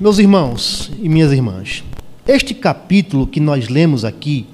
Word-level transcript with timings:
Meus 0.00 0.18
irmãos 0.18 0.90
e 1.00 1.08
minhas 1.08 1.32
irmãs, 1.32 1.84
este 2.26 2.54
capítulo 2.54 3.26
que 3.26 3.40
nós 3.40 3.68
lemos 3.68 4.04
aqui, 4.04 4.46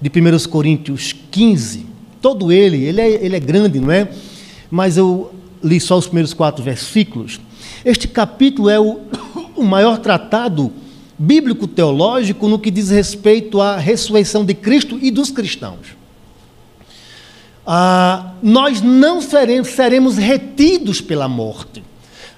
de 0.00 0.08
1 0.08 0.48
Coríntios 0.48 1.14
15, 1.30 1.86
todo 2.20 2.52
ele, 2.52 2.84
ele 2.84 3.00
é, 3.00 3.24
ele 3.24 3.36
é 3.36 3.40
grande, 3.40 3.80
não 3.80 3.90
é? 3.90 4.08
Mas 4.70 4.96
eu 4.96 5.32
li 5.62 5.80
só 5.80 5.96
os 5.96 6.06
primeiros 6.06 6.34
quatro 6.34 6.62
versículos. 6.62 7.40
Este 7.84 8.08
capítulo 8.08 8.68
é 8.68 8.78
o, 8.78 9.00
o 9.56 9.64
maior 9.64 9.98
tratado 9.98 10.72
bíblico-teológico 11.18 12.48
no 12.48 12.58
que 12.58 12.70
diz 12.70 12.90
respeito 12.90 13.60
à 13.60 13.76
ressurreição 13.76 14.44
de 14.44 14.54
Cristo 14.54 14.98
e 15.00 15.10
dos 15.10 15.30
cristãos. 15.30 15.96
Ah, 17.66 18.32
nós 18.42 18.80
não 18.80 19.20
seremos, 19.20 19.68
seremos 19.68 20.16
retidos 20.16 21.00
pela 21.00 21.28
morte. 21.28 21.82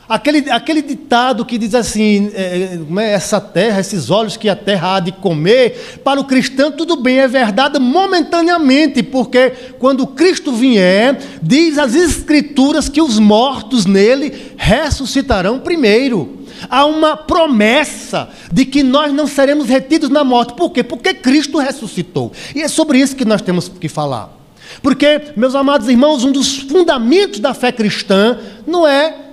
Aquele, 0.09 0.51
aquele 0.51 0.81
ditado 0.81 1.45
que 1.45 1.59
diz 1.59 1.75
assim: 1.75 2.31
é, 2.35 2.79
é, 2.97 3.13
essa 3.13 3.39
terra, 3.39 3.79
esses 3.79 4.09
olhos 4.09 4.39
que 4.39 4.49
a 4.49 4.57
terra 4.57 4.97
há 4.97 5.01
de 5.01 5.13
comer, 5.13 6.01
para 6.03 6.19
o 6.19 6.25
cristão 6.25 6.73
tudo 6.73 6.97
bem, 6.97 7.19
é 7.19 7.29
verdade 7.29 7.79
momentaneamente, 7.79 9.03
porque 9.03 9.51
quando 9.79 10.07
Cristo 10.07 10.53
vier, 10.53 11.19
diz 11.43 11.77
as 11.77 11.95
Escrituras 11.95 12.89
que 12.89 13.03
os 13.03 13.19
mortos 13.19 13.85
nele 13.85 14.55
ressuscitarão 14.57 15.59
primeiro. 15.59 16.39
Há 16.71 16.87
uma 16.87 17.17
promessa 17.17 18.31
de 18.51 18.65
que 18.65 18.83
nós 18.83 19.13
não 19.13 19.27
seremos 19.27 19.69
retidos 19.69 20.09
na 20.09 20.25
morte. 20.25 20.55
Por 20.55 20.71
quê? 20.71 20.83
Porque 20.83 21.15
Cristo 21.15 21.59
ressuscitou. 21.59 22.33
E 22.55 22.63
é 22.63 22.69
sobre 22.69 22.99
isso 22.99 23.15
que 23.15 23.25
nós 23.25 23.43
temos 23.43 23.69
que 23.69 23.89
falar. 23.89 24.37
Porque, 24.83 25.21
meus 25.37 25.55
amados 25.55 25.89
irmãos, 25.89 26.25
um 26.25 26.33
dos 26.33 26.59
fundamentos 26.59 27.39
da 27.39 27.55
fé 27.55 27.71
cristã 27.71 28.39
não 28.67 28.87
é 28.87 29.28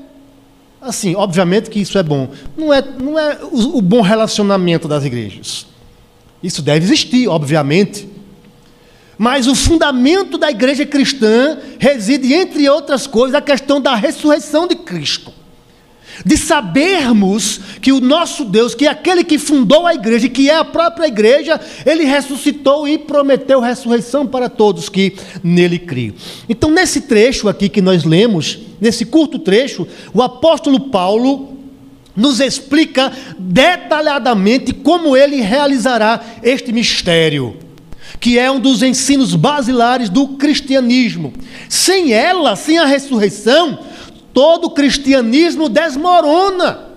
Assim, 0.85 1.15
obviamente 1.15 1.69
que 1.69 1.79
isso 1.79 1.97
é 1.97 2.03
bom. 2.03 2.29
Não 2.55 2.73
é, 2.73 2.81
não 2.81 3.17
é 3.19 3.39
o, 3.51 3.79
o 3.79 3.81
bom 3.81 4.01
relacionamento 4.01 4.87
das 4.87 5.03
igrejas. 5.03 5.65
Isso 6.41 6.61
deve 6.61 6.85
existir, 6.85 7.27
obviamente. 7.27 8.07
Mas 9.17 9.47
o 9.47 9.55
fundamento 9.55 10.37
da 10.37 10.51
igreja 10.51 10.85
cristã 10.85 11.57
reside, 11.79 12.33
entre 12.33 12.69
outras 12.69 13.07
coisas, 13.07 13.35
a 13.35 13.41
questão 13.41 13.81
da 13.81 13.95
ressurreição 13.95 14.67
de 14.67 14.75
Cristo 14.75 15.34
de 16.23 16.37
sabermos 16.37 17.59
que 17.81 17.91
o 17.91 17.99
nosso 17.99 18.45
Deus, 18.45 18.75
que 18.75 18.85
é 18.85 18.89
aquele 18.89 19.23
que 19.23 19.37
fundou 19.37 19.87
a 19.87 19.93
igreja, 19.93 20.29
que 20.29 20.49
é 20.49 20.57
a 20.57 20.63
própria 20.63 21.07
igreja, 21.07 21.59
ele 21.85 22.05
ressuscitou 22.05 22.87
e 22.87 22.97
prometeu 22.97 23.59
ressurreição 23.59 24.27
para 24.27 24.49
todos 24.49 24.87
que 24.89 25.15
nele 25.43 25.79
criam. 25.79 26.15
Então, 26.47 26.69
nesse 26.69 27.01
trecho 27.01 27.49
aqui 27.49 27.67
que 27.67 27.81
nós 27.81 28.03
lemos, 28.03 28.59
nesse 28.79 29.05
curto 29.05 29.39
trecho, 29.39 29.87
o 30.13 30.21
apóstolo 30.21 30.79
Paulo 30.89 31.55
nos 32.15 32.39
explica 32.39 33.11
detalhadamente 33.37 34.73
como 34.73 35.17
ele 35.17 35.41
realizará 35.41 36.21
este 36.41 36.71
mistério 36.71 37.57
que 38.19 38.39
é 38.39 38.49
um 38.49 38.59
dos 38.59 38.81
ensinos 38.81 39.35
basilares 39.35 40.09
do 40.09 40.29
cristianismo. 40.29 41.33
Sem 41.69 42.13
ela, 42.13 42.55
sem 42.55 42.77
a 42.77 42.85
ressurreição, 42.85 43.77
todo 44.35 44.65
o 44.65 44.71
cristianismo 44.71 45.69
desmorona. 45.69 46.89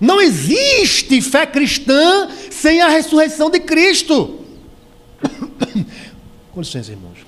Não 0.00 0.20
existe 0.20 1.22
fé 1.22 1.46
cristã 1.46 2.28
sem 2.50 2.82
a 2.82 2.88
ressurreição 2.88 3.48
de 3.48 3.60
Cristo. 3.60 4.40
Com 6.52 6.60
licença, 6.60 6.90
irmãos. 6.90 7.18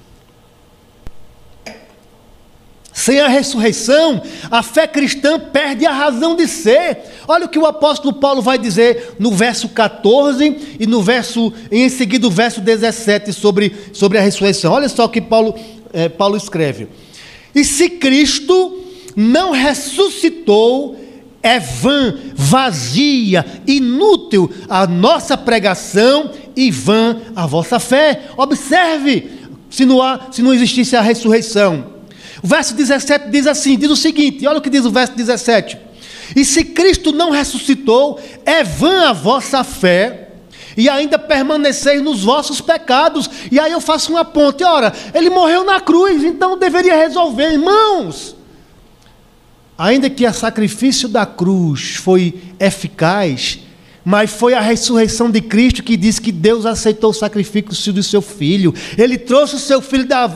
Sem 2.92 3.20
a 3.20 3.28
ressurreição, 3.28 4.20
a 4.50 4.62
fé 4.62 4.86
cristã 4.86 5.38
perde 5.38 5.86
a 5.86 5.92
razão 5.92 6.34
de 6.34 6.48
ser. 6.48 6.98
Olha 7.28 7.46
o 7.46 7.48
que 7.48 7.58
o 7.58 7.66
apóstolo 7.66 8.14
Paulo 8.14 8.42
vai 8.42 8.58
dizer 8.58 9.14
no 9.18 9.30
verso 9.30 9.68
14 9.68 10.76
e 10.78 10.86
no 10.86 11.02
verso, 11.02 11.52
em 11.70 11.88
seguida, 11.88 12.26
o 12.26 12.30
verso 12.30 12.60
17 12.60 13.32
sobre, 13.32 13.74
sobre 13.92 14.18
a 14.18 14.20
ressurreição. 14.20 14.72
Olha 14.72 14.88
só 14.88 15.04
o 15.04 15.08
que 15.08 15.20
Paulo, 15.20 15.54
é, 15.92 16.08
Paulo 16.08 16.36
escreve. 16.36 16.88
E 17.54 17.64
se 17.64 17.90
Cristo 17.90 18.82
não 19.16 19.50
ressuscitou, 19.50 20.96
é 21.42 21.58
vã, 21.58 22.14
vazia, 22.34 23.44
inútil 23.66 24.50
a 24.68 24.86
nossa 24.86 25.36
pregação 25.36 26.30
e 26.54 26.70
vã 26.70 27.16
a 27.34 27.46
vossa 27.46 27.80
fé. 27.80 28.22
Observe, 28.36 29.30
se 29.68 29.84
não, 29.84 30.00
há, 30.00 30.28
se 30.30 30.40
não 30.40 30.54
existisse 30.54 30.94
a 30.94 31.00
ressurreição. 31.00 31.92
O 32.42 32.46
verso 32.46 32.74
17 32.74 33.28
diz 33.30 33.46
assim: 33.46 33.76
diz 33.76 33.90
o 33.90 33.96
seguinte, 33.96 34.46
olha 34.46 34.58
o 34.58 34.62
que 34.62 34.70
diz 34.70 34.84
o 34.84 34.90
verso 34.90 35.14
17. 35.14 35.78
E 36.36 36.44
se 36.44 36.64
Cristo 36.64 37.12
não 37.12 37.30
ressuscitou, 37.30 38.20
é 38.46 38.62
vã 38.62 39.10
a 39.10 39.12
vossa 39.12 39.62
fé, 39.64 40.28
e 40.76 40.88
ainda 40.88 41.18
permaneceis 41.18 42.02
nos 42.02 42.22
vossos 42.22 42.60
pecados. 42.60 43.28
E 43.50 43.58
aí 43.60 43.72
eu 43.72 43.80
faço 43.80 44.12
uma 44.12 44.24
ponte: 44.24 44.64
ora, 44.64 44.92
ele 45.12 45.28
morreu 45.28 45.64
na 45.64 45.80
cruz, 45.80 46.22
então 46.22 46.56
deveria 46.56 46.96
resolver, 46.96 47.52
irmãos. 47.52 48.36
Ainda 49.76 50.10
que 50.10 50.26
o 50.26 50.32
sacrifício 50.32 51.08
da 51.08 51.24
cruz 51.24 51.96
foi 51.96 52.34
eficaz, 52.60 53.60
mas 54.04 54.30
foi 54.30 54.52
a 54.54 54.60
ressurreição 54.60 55.30
de 55.30 55.40
Cristo 55.40 55.82
que 55.82 55.96
diz 55.96 56.18
que 56.18 56.32
Deus 56.32 56.66
aceitou 56.66 57.10
o 57.10 57.14
sacrifício 57.14 57.92
do 57.92 58.02
seu 58.02 58.20
filho. 58.20 58.74
Ele 58.98 59.16
trouxe 59.16 59.56
o 59.56 59.60
seu 59.60 59.80
filho 59.80 60.06
da, 60.06 60.26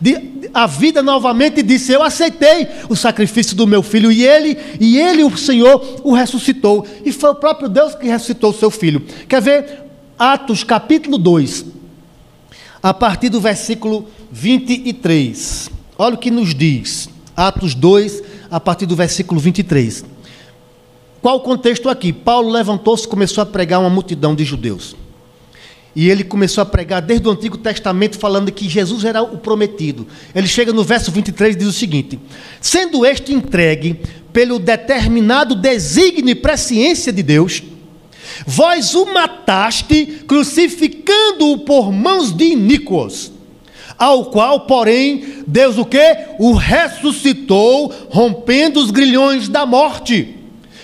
de, 0.00 0.48
a 0.54 0.66
vida 0.66 1.02
novamente 1.02 1.60
e 1.60 1.62
disse: 1.62 1.92
Eu 1.92 2.02
aceitei 2.02 2.68
o 2.88 2.94
sacrifício 2.94 3.56
do 3.56 3.66
meu 3.66 3.82
filho. 3.82 4.12
E 4.12 4.24
ele, 4.24 4.56
e 4.80 4.98
ele, 4.98 5.24
o 5.24 5.36
Senhor, 5.36 6.00
o 6.04 6.12
ressuscitou. 6.12 6.86
E 7.04 7.12
foi 7.12 7.30
o 7.30 7.34
próprio 7.34 7.68
Deus 7.68 7.94
que 7.94 8.06
ressuscitou 8.06 8.50
o 8.50 8.54
seu 8.54 8.70
filho. 8.70 9.02
Quer 9.28 9.42
ver? 9.42 9.80
Atos 10.18 10.64
capítulo 10.64 11.18
2, 11.18 11.66
a 12.82 12.94
partir 12.94 13.28
do 13.28 13.40
versículo 13.40 14.08
23. 14.32 15.68
Olha 15.98 16.14
o 16.14 16.18
que 16.18 16.30
nos 16.30 16.54
diz. 16.54 17.08
Atos 17.36 17.74
2, 17.74 18.22
a 18.50 18.60
partir 18.60 18.86
do 18.86 18.96
versículo 18.96 19.40
23. 19.40 20.04
Qual 21.20 21.36
o 21.36 21.40
contexto 21.40 21.88
aqui? 21.88 22.12
Paulo 22.12 22.50
levantou-se 22.50 23.04
e 23.04 23.08
começou 23.08 23.42
a 23.42 23.46
pregar 23.46 23.80
uma 23.80 23.90
multidão 23.90 24.34
de 24.34 24.44
judeus. 24.44 24.94
E 25.94 26.10
ele 26.10 26.22
começou 26.22 26.60
a 26.60 26.66
pregar 26.66 27.00
desde 27.00 27.26
o 27.26 27.30
Antigo 27.30 27.56
Testamento, 27.56 28.18
falando 28.18 28.52
que 28.52 28.68
Jesus 28.68 29.02
era 29.02 29.22
o 29.22 29.38
prometido. 29.38 30.06
Ele 30.34 30.46
chega 30.46 30.72
no 30.72 30.84
verso 30.84 31.10
23 31.10 31.54
e 31.54 31.58
diz 31.58 31.68
o 31.68 31.72
seguinte: 31.72 32.20
Sendo 32.60 33.04
este 33.04 33.32
entregue 33.32 33.98
pelo 34.32 34.58
determinado 34.58 35.54
desígnio 35.54 36.32
e 36.32 36.34
presciência 36.34 37.10
de 37.10 37.22
Deus, 37.22 37.62
vós 38.46 38.94
o 38.94 39.06
mataste, 39.06 40.22
crucificando-o 40.28 41.58
por 41.58 41.90
mãos 41.90 42.30
de 42.30 42.44
iníquos 42.44 43.32
ao 43.98 44.26
qual, 44.26 44.60
porém, 44.60 45.42
Deus 45.46 45.78
o 45.78 45.84
que? 45.84 46.16
O 46.38 46.52
ressuscitou, 46.52 47.92
rompendo 48.08 48.80
os 48.80 48.90
grilhões 48.90 49.48
da 49.48 49.64
morte. 49.64 50.34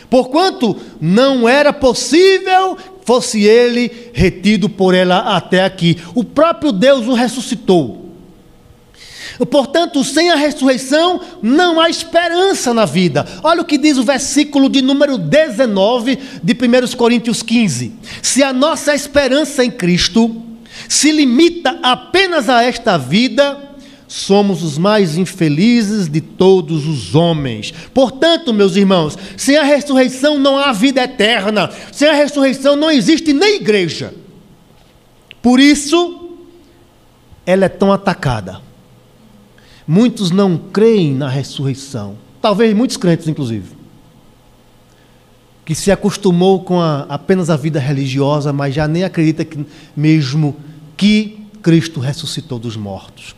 Porquanto 0.08 0.76
não 1.00 1.48
era 1.48 1.72
possível 1.72 2.76
fosse 3.04 3.42
ele 3.42 4.10
retido 4.12 4.68
por 4.68 4.94
ela 4.94 5.36
até 5.36 5.64
aqui. 5.64 5.98
O 6.14 6.24
próprio 6.24 6.72
Deus 6.72 7.06
o 7.06 7.14
ressuscitou. 7.14 8.02
Portanto, 9.50 10.04
sem 10.04 10.30
a 10.30 10.36
ressurreição 10.36 11.20
não 11.42 11.80
há 11.80 11.88
esperança 11.88 12.72
na 12.74 12.84
vida. 12.84 13.26
Olha 13.42 13.62
o 13.62 13.64
que 13.64 13.78
diz 13.78 13.96
o 13.98 14.04
versículo 14.04 14.68
de 14.68 14.82
número 14.82 15.18
19 15.18 16.18
de 16.42 16.52
1 16.52 16.96
Coríntios 16.96 17.42
15. 17.42 17.92
Se 18.20 18.42
a 18.42 18.52
nossa 18.52 18.94
esperança 18.94 19.64
em 19.64 19.70
Cristo 19.70 20.51
se 20.88 21.10
limita 21.12 21.78
apenas 21.82 22.48
a 22.48 22.62
esta 22.62 22.96
vida, 22.96 23.70
somos 24.06 24.62
os 24.62 24.76
mais 24.76 25.16
infelizes 25.16 26.08
de 26.08 26.20
todos 26.20 26.86
os 26.86 27.14
homens. 27.14 27.72
Portanto, 27.94 28.52
meus 28.52 28.76
irmãos, 28.76 29.16
sem 29.36 29.56
a 29.56 29.62
ressurreição 29.62 30.38
não 30.38 30.58
há 30.58 30.72
vida 30.72 31.02
eterna, 31.02 31.70
sem 31.90 32.08
a 32.08 32.12
ressurreição 32.12 32.76
não 32.76 32.90
existe 32.90 33.32
nem 33.32 33.56
igreja. 33.56 34.14
Por 35.40 35.58
isso, 35.58 36.36
ela 37.46 37.64
é 37.64 37.68
tão 37.68 37.92
atacada. 37.92 38.60
Muitos 39.86 40.30
não 40.30 40.56
creem 40.56 41.12
na 41.14 41.28
ressurreição, 41.28 42.16
talvez 42.40 42.72
muitos 42.74 42.96
crentes, 42.96 43.26
inclusive, 43.26 43.81
que 45.72 45.78
se 45.78 45.90
acostumou 45.90 46.60
com 46.60 46.78
a, 46.78 47.06
apenas 47.08 47.48
a 47.48 47.56
vida 47.56 47.80
religiosa, 47.80 48.52
mas 48.52 48.74
já 48.74 48.86
nem 48.86 49.04
acredita 49.04 49.42
que 49.42 49.64
mesmo 49.96 50.54
que 50.98 51.38
Cristo 51.62 51.98
ressuscitou 51.98 52.58
dos 52.58 52.76
mortos. 52.76 53.34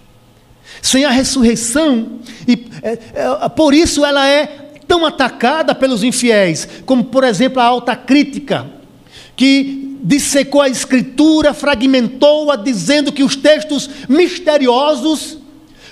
Sem 0.82 1.04
a 1.04 1.10
ressurreição, 1.10 2.18
e 2.48 2.66
é, 2.82 2.98
é, 3.14 3.48
por 3.50 3.72
isso 3.72 4.04
ela 4.04 4.28
é 4.28 4.46
tão 4.88 5.06
atacada 5.06 5.76
pelos 5.76 6.02
infiéis, 6.02 6.68
como 6.84 7.04
por 7.04 7.22
exemplo 7.22 7.60
a 7.60 7.64
alta 7.66 7.94
crítica, 7.94 8.66
que 9.36 9.96
dissecou 10.02 10.60
a 10.60 10.68
escritura, 10.68 11.54
fragmentou-a, 11.54 12.56
dizendo 12.56 13.12
que 13.12 13.22
os 13.22 13.36
textos 13.36 13.88
misteriosos, 14.08 15.38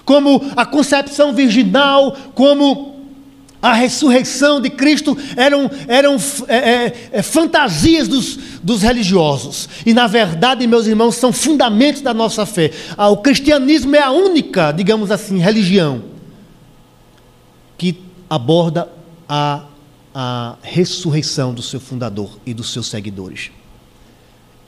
como 0.05 0.45
a 0.57 0.67
concepção 0.67 1.33
virginal, 1.33 2.17
como 2.35 2.92
a 3.63 3.75
ressurreição 3.75 4.61
de 4.61 4.69
Cristo 4.69 5.17
eram, 5.37 5.71
eram 5.87 6.17
é, 6.49 6.57
é, 6.57 6.95
é, 7.13 7.23
fantasias 7.23 8.09
dos, 8.09 8.37
dos 8.61 8.83
religiosos. 8.83 9.69
E, 9.87 9.95
na 9.95 10.09
verdade, 10.09 10.67
meus 10.67 10.89
irmãos, 10.89 11.15
são 11.15 11.33
fundamentos 11.33 12.03
da 12.03 12.13
nossa 12.13 12.45
fé. 12.45 12.73
Ah, 12.97 13.09
o 13.09 13.19
cristianismo 13.19 13.95
é 13.95 14.03
a 14.03 14.11
única, 14.11 14.73
digamos 14.73 15.13
assim, 15.13 15.39
religião 15.39 16.03
que 17.79 18.03
aborda 18.29 18.89
a, 19.29 19.65
a 20.13 20.57
ressurreição 20.61 21.55
do 21.55 21.63
seu 21.63 21.79
fundador 21.79 22.37
e 22.45 22.53
dos 22.53 22.73
seus 22.73 22.89
seguidores. 22.89 23.53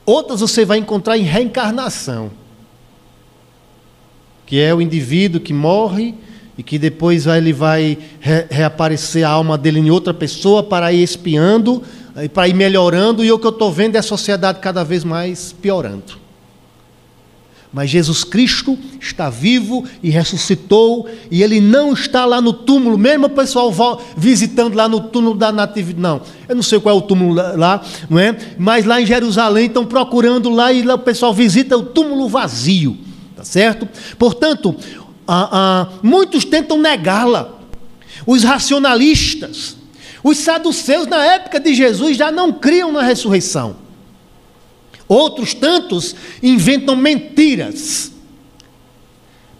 Outras 0.07 0.41
você 0.41 0.65
vai 0.65 0.79
encontrar 0.79 1.19
em 1.19 1.23
reencarnação, 1.23 2.31
que 4.47 4.61
é 4.61 4.73
o 4.73 4.81
indivíduo 4.81 5.41
que 5.41 5.53
morre 5.53 6.15
e 6.57 6.63
que 6.63 6.79
depois 6.79 7.27
ele 7.27 7.53
vai 7.53 7.99
re 8.21 8.47
reaparecer 8.51 9.25
a 9.25 9.31
alma 9.31 9.59
dele 9.59 9.81
em 9.81 9.91
outra 9.91 10.15
pessoa 10.15 10.63
para 10.63 10.93
ir 10.93 11.03
espiando, 11.03 11.83
para 12.33 12.49
ir 12.49 12.55
melhorando, 12.55 13.25
e 13.25 13.33
o 13.33 13.39
que 13.39 13.47
eu 13.47 13.51
estou 13.51 13.73
vendo 13.73 13.97
é 13.97 13.99
a 13.99 14.03
sociedade 14.03 14.61
cada 14.61 14.85
vez 14.85 15.03
mais 15.03 15.53
piorando. 15.53 16.25
Mas 17.73 17.91
Jesus 17.91 18.23
Cristo 18.23 18.79
está 19.01 19.29
vivo 19.29 19.85
e 20.01 20.09
ressuscitou, 20.09 21.09
e 21.29 21.43
ele 21.43 21.61
não 21.61 21.93
está 21.93 22.25
lá 22.25 22.41
no 22.41 22.53
túmulo, 22.53 22.97
mesmo 22.97 23.27
o 23.27 23.31
pessoal 23.31 24.01
visitando 24.17 24.77
lá 24.77 24.89
no 24.89 25.01
túmulo 25.01 25.35
da 25.35 25.51
Natividade. 25.51 26.01
Não, 26.01 26.21
eu 26.49 26.55
não 26.55 26.63
sei 26.63 26.79
qual 26.79 26.95
é 26.95 26.99
o 26.99 27.03
túmulo 27.03 27.35
lá, 27.35 27.83
não 28.09 28.21
é? 28.21 28.37
Mas 28.57 28.85
lá 28.85 29.01
em 29.01 29.07
Jerusalém 29.07 29.67
estão 29.67 29.85
procurando 29.85 30.51
lá 30.51 30.73
e 30.73 30.85
lá 30.85 30.95
o 30.95 30.99
pessoal 30.99 31.35
visita 31.35 31.77
o 31.77 31.83
túmulo 31.83 32.29
vazio, 32.29 32.97
tá 33.35 33.43
certo? 33.43 33.89
Portanto, 34.17 34.77
ah, 35.27 35.49
ah, 35.53 35.89
muitos 36.03 36.45
tentam 36.45 36.79
negá-la. 36.79 37.59
Os 38.27 38.43
racionalistas, 38.43 39.77
os 40.23 40.39
saduceus 40.39 41.07
na 41.07 41.25
época 41.25 41.61
de 41.61 41.75
Jesus 41.75 42.17
já 42.17 42.31
não 42.31 42.53
criam 42.53 42.91
na 42.93 43.03
ressurreição. 43.03 43.77
Outros 45.07 45.53
tantos 45.53 46.15
inventam 46.43 46.97
mentiras 46.97 48.13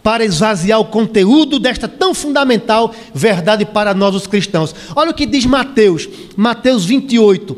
para 0.01 0.23
esvaziar 0.23 0.79
o 0.79 0.85
conteúdo 0.85 1.59
desta 1.59 1.87
tão 1.87 2.13
fundamental 2.13 2.93
verdade 3.13 3.65
para 3.65 3.93
nós 3.93 4.15
os 4.15 4.27
cristãos. 4.27 4.73
Olha 4.95 5.11
o 5.11 5.13
que 5.13 5.25
diz 5.25 5.45
Mateus, 5.45 6.07
Mateus 6.35 6.85
28, 6.85 7.57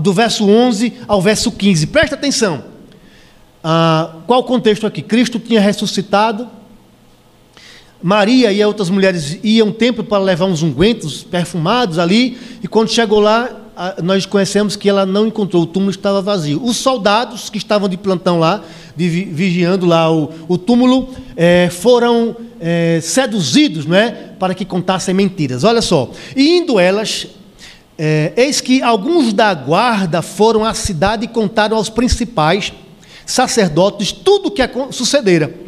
do 0.00 0.12
verso 0.12 0.48
11 0.48 0.92
ao 1.08 1.20
verso 1.20 1.50
15. 1.50 1.88
Presta 1.88 2.14
atenção. 2.14 2.64
Ah, 3.62 4.16
qual 4.26 4.40
o 4.40 4.44
contexto 4.44 4.86
aqui? 4.86 5.02
Cristo 5.02 5.38
tinha 5.38 5.60
ressuscitado 5.60 6.48
Maria 8.06 8.52
e 8.52 8.62
outras 8.62 8.90
mulheres 8.90 9.38
iam 9.42 9.68
ao 9.68 9.72
templo 9.72 10.04
para 10.04 10.22
levar 10.22 10.44
uns 10.44 10.62
ungüentos 10.62 11.22
perfumados 11.22 11.98
ali, 11.98 12.36
e 12.62 12.68
quando 12.68 12.90
chegou 12.90 13.18
lá, 13.18 13.48
nós 14.02 14.26
conhecemos 14.26 14.76
que 14.76 14.90
ela 14.90 15.06
não 15.06 15.26
encontrou, 15.26 15.62
o 15.62 15.66
túmulo 15.66 15.90
estava 15.90 16.20
vazio. 16.20 16.62
Os 16.62 16.76
soldados 16.76 17.48
que 17.48 17.56
estavam 17.56 17.88
de 17.88 17.96
plantão 17.96 18.38
lá, 18.38 18.62
de, 18.94 19.08
vigiando 19.08 19.86
lá 19.86 20.12
o, 20.12 20.30
o 20.46 20.58
túmulo, 20.58 21.14
é, 21.34 21.70
foram 21.72 22.36
é, 22.60 23.00
seduzidos 23.02 23.86
não 23.86 23.96
é, 23.96 24.10
para 24.38 24.52
que 24.52 24.66
contassem 24.66 25.14
mentiras. 25.14 25.64
Olha 25.64 25.80
só, 25.80 26.10
e 26.36 26.58
indo 26.58 26.78
elas, 26.78 27.26
é, 27.96 28.34
eis 28.36 28.60
que 28.60 28.82
alguns 28.82 29.32
da 29.32 29.54
guarda 29.54 30.20
foram 30.20 30.62
à 30.62 30.74
cidade 30.74 31.24
e 31.24 31.28
contaram 31.28 31.78
aos 31.78 31.88
principais 31.88 32.70
sacerdotes 33.24 34.12
tudo 34.12 34.48
o 34.48 34.50
que 34.50 34.62
sucedera. 34.90 35.63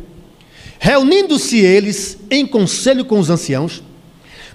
Reunindo-se 0.78 1.58
eles 1.58 2.18
em 2.30 2.46
conselho 2.46 3.04
com 3.04 3.18
os 3.18 3.30
anciãos, 3.30 3.82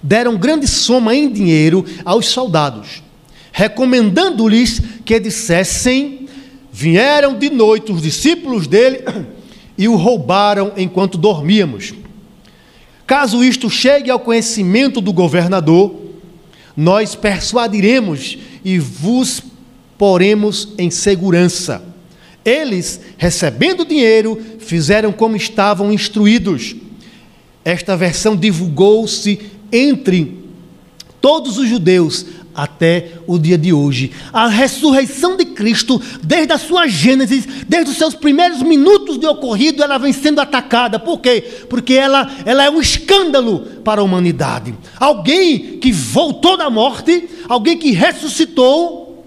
deram 0.02 0.38
grande 0.38 0.68
soma 0.68 1.16
em 1.16 1.32
dinheiro 1.32 1.86
aos 2.04 2.28
soldados, 2.28 3.04
recomendando-lhes 3.52 4.82
que 5.04 5.20
dissessem: 5.20 6.28
Vieram 6.72 7.38
de 7.38 7.50
noite 7.50 7.92
os 7.92 8.02
discípulos 8.02 8.68
dele 8.68 9.00
e 9.78 9.88
o 9.88 9.96
roubaram 9.96 10.74
enquanto 10.78 11.18
dormíamos. 11.18 11.94
Caso 13.06 13.44
isto 13.44 13.70
chegue 13.70 14.10
ao 14.10 14.20
conhecimento 14.20 15.02
do 15.02 15.12
governador, 15.12 15.94
nós 16.78 17.14
persuadiremos 17.14 18.38
e 18.64 18.80
vos 18.80 19.44
poremos 19.98 20.70
em 20.78 20.90
segurança. 20.90 21.91
Eles, 22.44 23.00
recebendo 23.18 23.86
dinheiro, 23.86 24.40
fizeram 24.60 25.12
como 25.12 25.36
estavam 25.36 25.92
instruídos. 25.92 26.76
Esta 27.64 27.96
versão 27.96 28.36
divulgou-se 28.36 29.40
entre 29.72 30.40
todos 31.22 31.58
os 31.58 31.68
judeus 31.68 32.26
até 32.54 33.14
o 33.28 33.38
dia 33.38 33.58
de 33.58 33.72
hoje. 33.72 34.12
A 34.34 34.48
ressurreição 34.48 35.38
de 35.38 35.46
Cristo, 35.46 36.02
desde 36.24 36.52
a 36.52 36.58
sua 36.58 36.88
gênese, 36.88 37.42
desde 37.68 37.92
os 37.92 37.98
seus 37.98 38.16
primeiros 38.16 38.62
minutos 38.62 39.20
de 39.20 39.26
ocorrido, 39.26 39.84
ela 39.84 39.98
vem 39.98 40.12
sendo 40.12 40.42
atacada. 40.42 41.00
Por 41.00 41.20
quê? 41.20 41.42
Porque 41.70 41.94
ela, 41.94 42.30
ela 42.46 42.64
é 42.64 42.70
um 42.70 42.82
escândalo 42.82 43.60
para 43.84 44.02
a 44.02 44.04
humanidade. 44.04 44.74
Alguém 45.00 45.78
que 45.78 45.92
voltou 45.92 46.58
da 46.58 46.70
morte, 46.70 47.30
alguém 47.48 47.78
que 47.78 47.92
ressuscitou, 47.92 49.26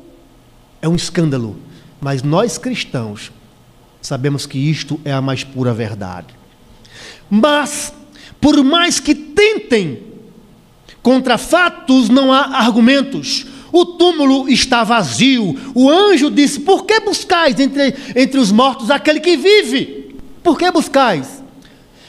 é 0.83 0.89
um 0.89 0.97
escândalo 0.97 1.57
mas 2.05 2.23
nós 2.23 2.59
cristãos 2.59 3.33
sabemos 4.03 4.45
que 4.45 4.59
isto 4.59 5.01
é 5.07 5.11
a 5.11 5.23
mais 5.23 5.43
pura 5.43 5.73
verdade. 5.73 6.27
Mas, 7.31 7.95
por 8.39 8.63
mais 8.63 9.01
que 9.01 9.15
tentem, 9.15 10.03
contra 11.03 11.39
fatos 11.39 12.11
não 12.11 12.31
há 12.31 12.59
argumentos. 12.59 13.47
O 13.73 13.87
túmulo 13.87 14.51
está 14.51 14.85
vazio. 14.85 15.59
O 15.75 15.89
anjo 15.91 16.31
disse: 16.31 16.61
Por 16.61 16.85
que 16.85 17.01
buscais 17.01 17.59
entre, 17.59 17.95
entre 18.15 18.39
os 18.39 18.53
mortos 18.53 18.91
aquele 18.91 19.19
que 19.19 19.39
vive? 19.39 20.15
Por 20.43 20.59
que 20.59 20.71
buscais? 20.71 21.43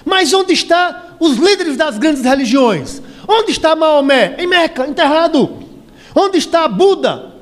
Mas 0.03 0.33
onde 0.33 0.51
estão 0.51 0.93
os 1.21 1.37
líderes 1.37 1.77
das 1.77 1.97
grandes 1.97 2.21
religiões? 2.21 3.01
Onde 3.25 3.51
está 3.51 3.73
Maomé? 3.77 4.35
Em 4.39 4.45
Meca, 4.45 4.85
enterrado. 4.85 5.57
Onde 6.13 6.37
está 6.37 6.67
Buda? 6.67 7.34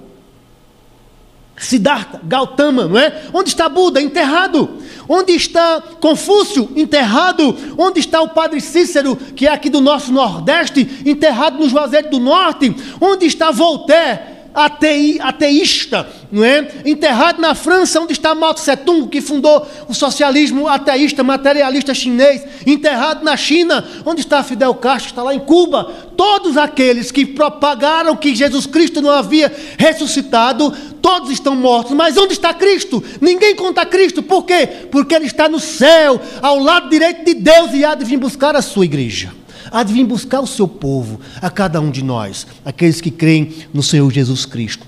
Siddhartha, 1.56 2.20
Gautama, 2.24 2.86
não 2.86 2.98
é? 2.98 3.24
Onde 3.34 3.50
está 3.50 3.70
Buda? 3.70 4.02
Enterrado. 4.02 4.82
Onde 5.08 5.34
está 5.34 5.82
Confúcio? 6.00 6.70
Enterrado. 6.76 7.56
Onde 7.78 8.00
está 8.00 8.22
o 8.22 8.30
Padre 8.30 8.60
Cícero, 8.60 9.16
que 9.16 9.48
é 9.48 9.52
aqui 9.52 9.70
do 9.70 9.80
nosso 9.80 10.12
Nordeste, 10.12 11.02
enterrado 11.06 11.60
no 11.60 11.70
Juazeiro 11.70 12.10
do 12.10 12.20
Norte? 12.20 12.76
Onde 13.00 13.26
está 13.26 13.52
Voltaire? 13.52 14.33
Atei, 14.54 15.20
ateísta, 15.20 16.08
não 16.32 16.44
é? 16.44 16.68
enterrado 16.86 17.42
na 17.42 17.56
França, 17.56 18.00
onde 18.00 18.14
está 18.14 18.36
Mao 18.36 18.54
Tse 18.54 18.76
Tung, 18.78 19.08
que 19.08 19.22
fundou 19.22 19.68
o 19.88 19.94
socialismo 19.94 20.68
ateísta, 20.68 21.24
materialista 21.24 21.94
chinês, 21.94 22.44
enterrado 22.66 23.24
na 23.24 23.36
China, 23.36 23.84
onde 24.06 24.22
está 24.22 24.44
Fidel 24.44 24.74
Castro, 24.76 25.10
está 25.10 25.24
lá 25.24 25.34
em 25.34 25.40
Cuba. 25.40 25.92
Todos 26.16 26.58
aqueles 26.58 27.12
que 27.12 27.26
propagaram 27.26 28.16
que 28.16 28.36
Jesus 28.36 28.66
Cristo 28.66 29.02
não 29.02 29.10
havia 29.10 29.54
ressuscitado, 29.78 30.72
todos 31.02 31.32
estão 31.32 31.56
mortos. 31.56 31.94
Mas 31.94 32.18
onde 32.18 32.34
está 32.34 32.54
Cristo? 32.54 33.04
Ninguém 33.20 33.56
conta 33.56 33.86
Cristo. 33.86 34.22
Por 34.22 34.44
quê? 34.44 34.68
Porque 34.92 35.16
Ele 35.16 35.26
está 35.26 35.50
no 35.50 35.60
céu, 35.60 36.22
ao 36.42 36.60
lado 36.60 36.90
direito 36.90 37.26
de 37.26 37.34
Deus, 37.34 37.74
e 37.74 37.84
há 37.84 37.96
de 37.96 38.06
vir 38.06 38.18
buscar 38.18 38.56
a 38.56 38.62
sua 38.62 38.86
igreja 38.86 39.43
há 39.72 39.84
de 39.84 39.94
vir 39.94 40.06
buscar 40.06 40.42
o 40.42 40.48
seu 40.48 40.68
povo, 40.68 41.20
a 41.42 41.50
cada 41.50 41.80
um 41.80 41.92
de 41.92 42.04
nós, 42.04 42.48
aqueles 42.64 43.02
que 43.02 43.12
creem 43.12 43.54
no 43.74 43.84
Senhor 43.84 44.12
Jesus 44.12 44.46
Cristo. 44.46 44.86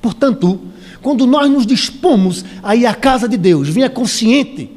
Portanto, 0.00 0.60
quando 1.00 1.26
nós 1.26 1.50
nos 1.50 1.66
dispomos 1.66 2.44
a 2.62 2.74
ir 2.76 2.86
à 2.86 2.94
casa 2.94 3.28
de 3.28 3.36
Deus, 3.36 3.68
venha 3.68 3.90
consciente 3.90 4.70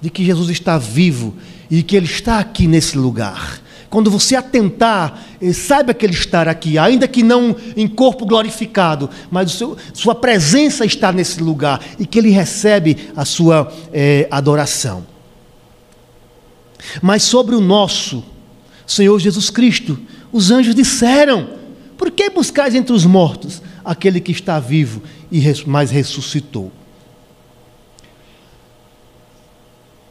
de 0.00 0.10
que 0.10 0.24
Jesus 0.24 0.50
está 0.50 0.78
vivo 0.78 1.34
e 1.70 1.82
que 1.82 1.96
Ele 1.96 2.06
está 2.06 2.38
aqui 2.38 2.66
nesse 2.66 2.96
lugar. 2.96 3.60
Quando 3.90 4.10
você 4.10 4.36
atentar, 4.36 5.22
eh, 5.40 5.52
saiba 5.52 5.94
que 5.94 6.04
Ele 6.04 6.12
está 6.12 6.42
aqui, 6.42 6.78
ainda 6.78 7.08
que 7.08 7.22
não 7.22 7.56
em 7.76 7.88
corpo 7.88 8.26
glorificado, 8.26 9.08
mas 9.30 9.52
seu, 9.52 9.76
sua 9.94 10.14
presença 10.14 10.84
está 10.84 11.10
nesse 11.10 11.42
lugar 11.42 11.80
e 11.98 12.06
que 12.06 12.18
Ele 12.18 12.30
recebe 12.30 12.96
a 13.16 13.24
sua 13.24 13.72
é, 13.92 14.28
adoração. 14.30 15.04
Mas 17.02 17.22
sobre 17.22 17.54
o 17.54 17.60
nosso 17.60 18.24
Senhor 18.86 19.18
Jesus 19.18 19.50
Cristo. 19.50 19.98
Os 20.32 20.50
anjos 20.50 20.74
disseram: 20.74 21.50
Por 21.96 22.10
que 22.10 22.30
buscais 22.30 22.74
entre 22.74 22.92
os 22.92 23.04
mortos 23.04 23.62
aquele 23.84 24.20
que 24.20 24.32
está 24.32 24.58
vivo 24.58 25.02
e 25.30 25.42
mais 25.66 25.90
ressuscitou? 25.90 26.72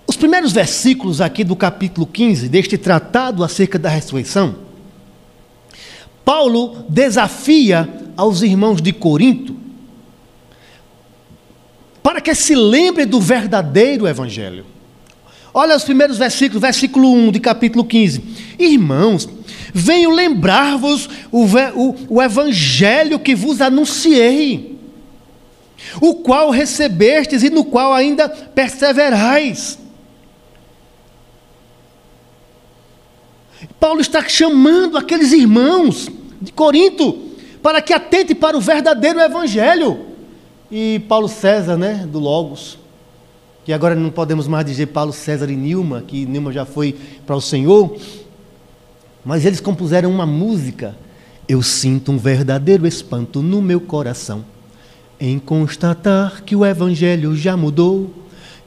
Os 0.08 0.16
primeiros 0.16 0.52
versículos 0.52 1.20
aqui 1.20 1.44
do 1.44 1.56
capítulo 1.56 2.08
15 2.08 2.48
deste 2.48 2.78
tratado 2.78 3.44
acerca 3.44 3.78
da 3.78 3.90
ressurreição, 3.90 4.56
Paulo 6.24 6.86
desafia 6.88 7.90
aos 8.16 8.42
irmãos 8.42 8.82
de 8.82 8.94
Corinto 8.94 9.56
para 12.02 12.22
que 12.22 12.34
se 12.34 12.56
lembrem 12.56 13.06
do 13.06 13.20
verdadeiro 13.20 14.08
evangelho. 14.08 14.66
Olha 15.60 15.76
os 15.76 15.84
primeiros 15.84 16.20
versículos, 16.20 16.62
versículo 16.62 17.12
1 17.12 17.32
de 17.32 17.40
capítulo 17.40 17.84
15. 17.84 18.22
Irmãos, 18.60 19.28
venho 19.74 20.12
lembrar-vos 20.12 21.10
o, 21.32 21.46
o, 21.74 21.96
o 22.10 22.22
evangelho 22.22 23.18
que 23.18 23.34
vos 23.34 23.60
anunciei, 23.60 24.78
o 26.00 26.14
qual 26.14 26.52
recebestes 26.52 27.42
e 27.42 27.50
no 27.50 27.66
qual 27.66 27.92
ainda 27.92 28.30
perseverais. 28.30 29.80
Paulo 33.80 34.00
está 34.00 34.30
chamando 34.30 34.96
aqueles 34.96 35.32
irmãos 35.32 36.08
de 36.40 36.52
Corinto 36.52 37.32
para 37.64 37.82
que 37.82 37.94
atente 37.94 38.36
para 38.36 38.56
o 38.56 38.62
verdadeiro 38.62 39.20
evangelho. 39.20 40.06
E 40.70 41.02
Paulo 41.10 41.28
César, 41.28 41.76
né, 41.76 42.06
do 42.08 42.20
Logos, 42.20 42.78
que 43.68 43.74
agora 43.74 43.94
não 43.96 44.10
podemos 44.10 44.48
mais 44.48 44.66
dizer 44.66 44.86
Paulo 44.86 45.12
César 45.12 45.50
e 45.50 45.56
Nilma, 45.58 46.02
que 46.02 46.26
Nilma 46.26 46.54
já 46.54 46.64
foi 46.64 46.96
para 47.26 47.36
o 47.36 47.42
Senhor, 47.42 47.98
mas 49.26 49.44
eles 49.44 49.60
compuseram 49.60 50.10
uma 50.10 50.26
música. 50.26 50.96
Eu 51.50 51.62
sinto 51.62 52.14
um 52.14 52.18
verdadeiro 52.18 52.88
espanto 52.88 53.42
no 53.42 53.62
meu 53.62 53.82
coração 53.82 54.46
em 55.20 55.38
constatar 55.38 56.44
que 56.46 56.56
o 56.56 56.66
evangelho 56.66 57.36
já 57.36 57.58
mudou. 57.58 58.10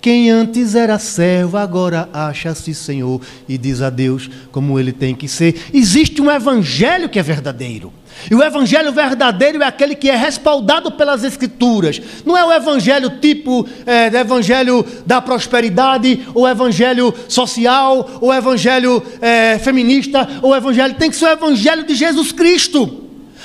Quem 0.02 0.28
antes 0.28 0.74
era 0.74 0.98
servo, 0.98 1.56
agora 1.56 2.06
acha-se 2.12 2.74
Senhor 2.74 3.22
e 3.48 3.56
diz 3.56 3.80
a 3.80 3.88
Deus 3.88 4.28
como 4.52 4.78
ele 4.78 4.92
tem 4.92 5.14
que 5.14 5.28
ser. 5.28 5.62
Existe 5.72 6.20
um 6.20 6.30
evangelho 6.30 7.08
que 7.08 7.18
é 7.18 7.22
verdadeiro. 7.22 7.90
E 8.28 8.34
o 8.34 8.42
evangelho 8.42 8.92
verdadeiro 8.92 9.62
é 9.62 9.66
aquele 9.66 9.94
que 9.94 10.10
é 10.10 10.16
respaldado 10.16 10.90
pelas 10.92 11.22
Escrituras. 11.22 12.00
Não 12.24 12.36
é 12.36 12.44
o 12.44 12.52
evangelho 12.52 13.10
tipo 13.20 13.68
é, 13.86 14.06
evangelho 14.06 14.84
da 15.06 15.20
prosperidade, 15.20 16.26
ou 16.34 16.48
evangelho 16.48 17.14
social, 17.28 18.18
ou 18.20 18.32
evangelho 18.32 19.02
é, 19.20 19.58
feminista, 19.58 20.28
ou 20.42 20.54
evangelho. 20.54 20.94
Tem 20.94 21.10
que 21.10 21.16
ser 21.16 21.26
o 21.26 21.32
evangelho 21.32 21.84
de 21.84 21.94
Jesus 21.94 22.32
Cristo. 22.32 23.00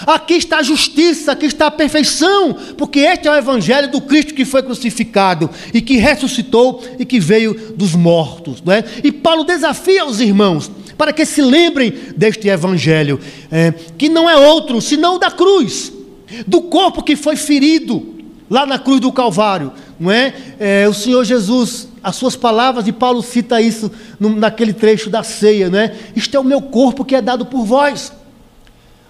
Aqui 0.06 0.34
está 0.34 0.58
a 0.58 0.64
justiça, 0.64 1.32
aqui 1.32 1.46
está 1.46 1.68
a 1.68 1.72
perfeição, 1.72 2.54
porque 2.78 3.00
este 3.00 3.28
é 3.28 3.32
o 3.32 3.36
evangelho 3.36 3.90
do 3.90 4.02
Cristo 4.02 4.34
que 4.34 4.44
foi 4.44 4.62
crucificado 4.62 5.50
e 5.74 5.82
que 5.82 5.96
ressuscitou 5.98 6.84
e 7.00 7.06
que 7.06 7.20
veio 7.20 7.74
dos 7.78 7.96
mortos. 7.96 8.62
Não 8.62 8.74
é? 8.74 8.84
E 9.04 9.12
Paulo 9.12 9.46
desafia 9.46 10.06
os 10.06 10.20
irmãos 10.20 10.70
para 10.98 11.14
que 11.14 11.26
se 11.26 11.42
lembrem 11.42 11.94
deste 12.16 12.48
Evangelho, 12.48 13.20
é, 13.52 13.74
que 13.98 14.10
não 14.10 14.30
é 14.30 14.36
outro 14.36 14.82
senão 14.82 15.20
da 15.20 15.30
cruz, 15.30 15.92
do 16.48 16.62
corpo 16.62 17.04
que 17.04 17.16
foi 17.16 17.36
ferido 17.36 18.14
lá 18.50 18.66
na 18.66 18.78
cruz 18.80 19.00
do 19.00 19.12
Calvário, 19.12 19.72
não 20.00 20.12
é? 20.12 20.34
é 20.60 20.88
o 20.88 20.94
Senhor 20.94 21.24
Jesus, 21.24 21.88
as 22.04 22.16
suas 22.16 22.36
palavras, 22.36 22.88
e 22.88 22.92
Paulo 22.92 23.22
cita 23.22 23.62
isso 23.62 23.92
no, 24.20 24.36
naquele 24.36 24.74
trecho 24.74 25.10
da 25.10 25.24
ceia, 25.24 25.70
não 25.70 25.80
é? 25.80 25.94
Isto 26.16 26.38
é 26.38 26.40
o 26.40 26.44
meu 26.44 26.62
corpo 26.62 27.04
que 27.04 27.16
é 27.16 27.22
dado 27.22 27.46
por 27.46 27.66
vós. 27.66 28.14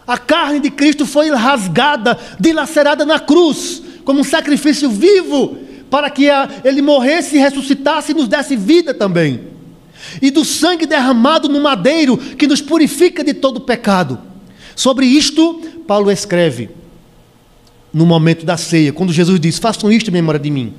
A 0.07 0.17
carne 0.17 0.59
de 0.59 0.69
Cristo 0.69 1.05
foi 1.05 1.29
rasgada, 1.31 2.17
dilacerada 2.39 3.05
na 3.05 3.19
cruz, 3.19 3.81
como 4.05 4.21
um 4.21 4.23
sacrifício 4.23 4.89
vivo, 4.89 5.57
para 5.89 6.09
que 6.09 6.29
a, 6.29 6.47
ele 6.63 6.81
morresse, 6.81 7.37
ressuscitasse 7.37 8.11
e 8.11 8.15
nos 8.15 8.27
desse 8.27 8.55
vida 8.55 8.93
também 8.93 9.54
e 10.21 10.31
do 10.31 10.45
sangue 10.45 10.85
derramado 10.85 11.47
no 11.49 11.61
madeiro 11.61 12.17
que 12.17 12.47
nos 12.47 12.61
purifica 12.61 13.23
de 13.23 13.33
todo 13.33 13.61
pecado. 13.61 14.19
Sobre 14.75 15.05
isto, 15.05 15.61
Paulo 15.87 16.11
escreve 16.11 16.69
no 17.93 18.05
momento 18.05 18.45
da 18.45 18.57
ceia, 18.57 18.91
quando 18.91 19.13
Jesus 19.13 19.39
diz: 19.39 19.57
Façam 19.57 19.91
isto 19.91 20.09
em 20.09 20.13
memória 20.13 20.39
de 20.39 20.49
mim. 20.49 20.73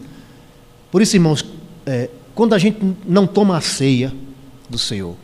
Por 0.91 1.01
isso, 1.01 1.17
irmãos, 1.17 1.45
é, 1.87 2.11
quando 2.35 2.55
a 2.55 2.59
gente 2.59 2.79
não 3.07 3.27
toma 3.27 3.57
a 3.57 3.61
ceia 3.61 4.13
do 4.69 4.79
Senhor, 4.79 5.17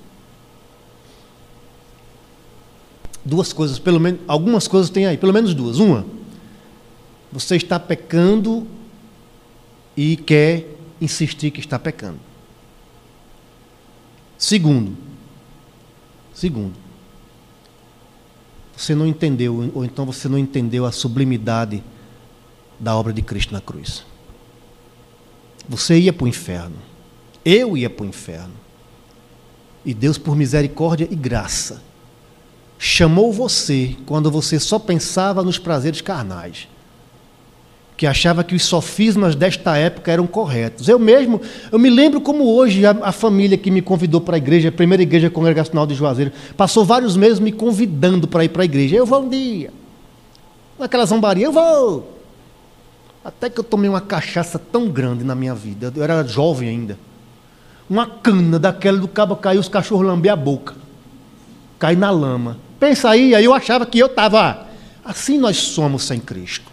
duas 3.25 3.53
coisas, 3.53 3.79
pelo 3.79 4.01
menos, 4.01 4.21
algumas 4.27 4.67
coisas 4.67 4.91
tem 4.91 5.07
aí, 5.07 5.17
pelo 5.17 5.33
menos 5.33 5.55
duas. 5.55 5.79
Uma, 5.79 6.07
você 7.31 7.57
está 7.57 7.79
pecando 7.79 8.67
e 9.97 10.17
quer 10.17 10.67
insistir 11.01 11.51
que 11.51 11.61
está 11.61 11.79
pecando. 11.79 12.32
Segundo, 14.43 14.97
segundo, 16.35 16.75
você 18.77 18.93
não 18.93 19.07
entendeu, 19.07 19.71
ou 19.73 19.85
então 19.85 20.05
você 20.05 20.29
não 20.29 20.37
entendeu 20.37 20.85
a 20.85 20.91
sublimidade 20.91 21.81
da 22.77 22.97
obra 22.97 23.13
de 23.13 23.23
Cristo 23.23 23.53
na 23.53 23.61
cruz. 23.61 24.05
Você 25.69 25.97
ia 25.97 26.13
para 26.13 26.25
o 26.25 26.29
inferno, 26.29 26.75
eu 27.45 27.77
ia 27.77 27.89
para 27.89 28.03
o 28.03 28.09
inferno, 28.09 28.53
e 29.85 29.95
Deus, 29.95 30.19
por 30.19 30.35
misericórdia 30.35 31.07
e 31.09 31.15
graça, 31.15 31.81
chamou 32.77 33.33
você 33.33 33.97
quando 34.07 34.29
você 34.29 34.59
só 34.59 34.77
pensava 34.77 35.45
nos 35.45 35.57
prazeres 35.57 36.01
carnais 36.01 36.67
que 38.03 38.07
achava 38.09 38.43
que 38.43 38.53
os 38.53 38.65
sofismas 38.65 39.37
desta 39.37 39.77
época 39.77 40.11
eram 40.11 40.27
corretos. 40.27 40.89
Eu 40.89 40.99
mesmo, 40.99 41.41
eu 41.71 41.79
me 41.79 41.89
lembro 41.89 42.21
como 42.21 42.53
hoje 42.53 42.85
a, 42.85 42.91
a 43.01 43.13
família 43.13 43.57
que 43.57 43.71
me 43.71 43.81
convidou 43.81 44.21
para 44.21 44.35
a 44.35 44.39
igreja, 44.39 44.71
a 44.71 44.73
primeira 44.73 45.05
igreja 45.05 45.31
congregacional 45.31 45.87
de 45.87 45.95
Juazeiro, 45.95 46.33
passou 46.57 46.85
vários 46.85 47.17
meses 47.17 47.39
me 47.39 47.53
convidando 47.53 48.27
para 48.27 48.45
ir 48.45 48.49
para 48.49 48.63
a 48.63 48.65
igreja. 48.65 48.97
Eu 48.97 49.07
vou 49.07 49.23
um 49.23 49.29
dia. 49.29 49.73
Naquela 50.77 51.07
zombaria, 51.07 51.45
eu 51.45 51.53
vou. 51.53 52.19
Até 53.25 53.49
que 53.49 53.61
eu 53.61 53.63
tomei 53.63 53.89
uma 53.89 54.01
cachaça 54.01 54.59
tão 54.59 54.89
grande 54.89 55.23
na 55.23 55.37
minha 55.37 55.55
vida, 55.55 55.93
eu 55.95 56.03
era 56.03 56.25
jovem 56.25 56.71
ainda. 56.71 56.99
Uma 57.89 58.05
cana 58.05 58.59
daquela 58.59 58.99
do 58.99 59.07
cabo 59.07 59.37
caiu, 59.37 59.61
os 59.61 59.69
cachorros 59.69 60.05
lambiam 60.05 60.33
a 60.33 60.37
boca. 60.37 60.75
Cai 61.79 61.95
na 61.95 62.11
lama. 62.11 62.59
Pensa 62.81 63.11
aí, 63.11 63.33
aí 63.33 63.45
eu 63.45 63.55
achava 63.55 63.87
que 63.87 64.01
eu 64.01 64.07
estava. 64.07 64.67
Assim 65.05 65.39
nós 65.39 65.57
somos 65.57 66.03
sem 66.03 66.19
Cristo 66.19 66.72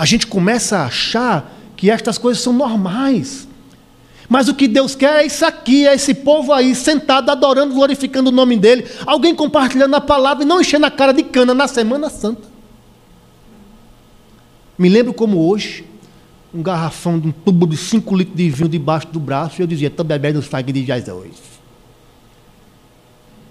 a 0.00 0.06
gente 0.06 0.26
começa 0.26 0.78
a 0.78 0.86
achar 0.86 1.54
que 1.76 1.90
estas 1.90 2.16
coisas 2.16 2.42
são 2.42 2.54
normais. 2.54 3.46
Mas 4.30 4.48
o 4.48 4.54
que 4.54 4.66
Deus 4.66 4.94
quer 4.94 5.22
é 5.22 5.26
isso 5.26 5.44
aqui, 5.44 5.86
é 5.86 5.94
esse 5.94 6.14
povo 6.14 6.54
aí 6.54 6.74
sentado, 6.74 7.28
adorando, 7.30 7.74
glorificando 7.74 8.30
o 8.30 8.32
nome 8.32 8.56
dele, 8.56 8.86
alguém 9.04 9.34
compartilhando 9.34 9.94
a 9.94 10.00
palavra 10.00 10.42
e 10.42 10.46
não 10.46 10.58
enchendo 10.58 10.86
a 10.86 10.90
cara 10.90 11.12
de 11.12 11.22
cana 11.22 11.52
na 11.52 11.68
Semana 11.68 12.08
Santa. 12.08 12.48
Me 14.78 14.88
lembro 14.88 15.12
como 15.12 15.46
hoje, 15.46 15.84
um 16.54 16.62
garrafão 16.62 17.20
de 17.20 17.28
um 17.28 17.32
tubo 17.32 17.66
de 17.66 17.76
5 17.76 18.16
litros 18.16 18.36
de 18.38 18.48
vinho 18.48 18.70
debaixo 18.70 19.08
do 19.08 19.20
braço, 19.20 19.60
e 19.60 19.62
eu 19.62 19.66
dizia, 19.66 19.88
estou 19.88 20.02
bebendo 20.02 20.40
sangue 20.40 20.72
de 20.72 20.82
Jesus 20.82 21.59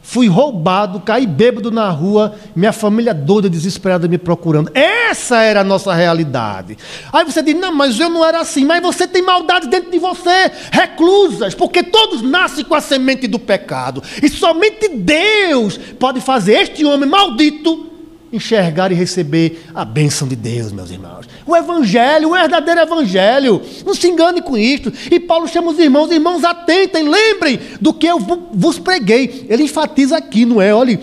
fui 0.10 0.28
roubado, 0.28 1.00
caí 1.02 1.28
bêbado 1.28 1.70
na 1.70 1.88
rua, 1.92 2.34
minha 2.56 2.74
família 2.74 3.14
doida, 3.14 3.48
desesperada 3.48 4.08
me 4.08 4.18
procurando. 4.18 4.72
Essa 4.74 5.44
era 5.44 5.62
a 5.62 5.64
nossa 5.64 5.94
realidade. 5.94 6.76
Aí 7.14 7.24
você 7.24 7.44
diz: 7.44 7.54
não, 7.56 7.72
mas 7.72 8.00
eu 8.00 8.10
não 8.10 8.26
era 8.26 8.40
assim. 8.40 8.66
Mas 8.66 8.82
você 8.82 9.08
tem 9.08 9.22
maldade 9.22 9.68
dentro 9.68 9.92
de 9.92 10.00
você, 10.00 10.52
reclusas, 10.72 11.54
porque 11.54 11.84
todos 11.84 12.24
nascem 12.24 12.66
com 12.66 12.74
a 12.74 12.82
semente 12.82 13.28
do 13.28 13.38
pecado. 13.38 14.02
E 14.24 14.28
somente 14.30 14.90
Deus 14.90 15.78
pode 15.78 16.22
fazer 16.22 16.54
este 16.54 16.84
homem 16.84 17.08
maldito 17.08 17.86
enxergar 18.32 18.92
e 18.92 18.96
receber 18.96 19.66
a 19.74 19.84
bênção 19.84 20.28
de 20.28 20.36
Deus, 20.36 20.72
meus 20.72 20.92
irmãos. 20.92 21.28
O 21.46 21.56
Evangelho, 21.56 22.30
o 22.30 22.34
verdadeiro 22.34 22.82
Evangelho. 22.82 23.62
Não 23.86 23.94
se 23.94 24.08
engane 24.08 24.42
com 24.42 24.58
isto. 24.58 24.92
E 25.12 25.20
Paulo 25.20 25.48
chama 25.48 25.72
os 25.72 25.80
irmãos, 25.80 26.12
irmãos, 26.12 26.44
atentem, 26.44 27.08
lembrem 27.08 27.60
do 27.82 27.94
que 27.94 28.08
eu 28.08 28.20
vos 28.54 28.78
preguei. 28.78 29.46
Ele 29.50 29.64
enfatiza 29.64 30.18
aqui, 30.18 30.46
não 30.46 30.62
é? 30.62 30.74
Olhe, 30.74 31.00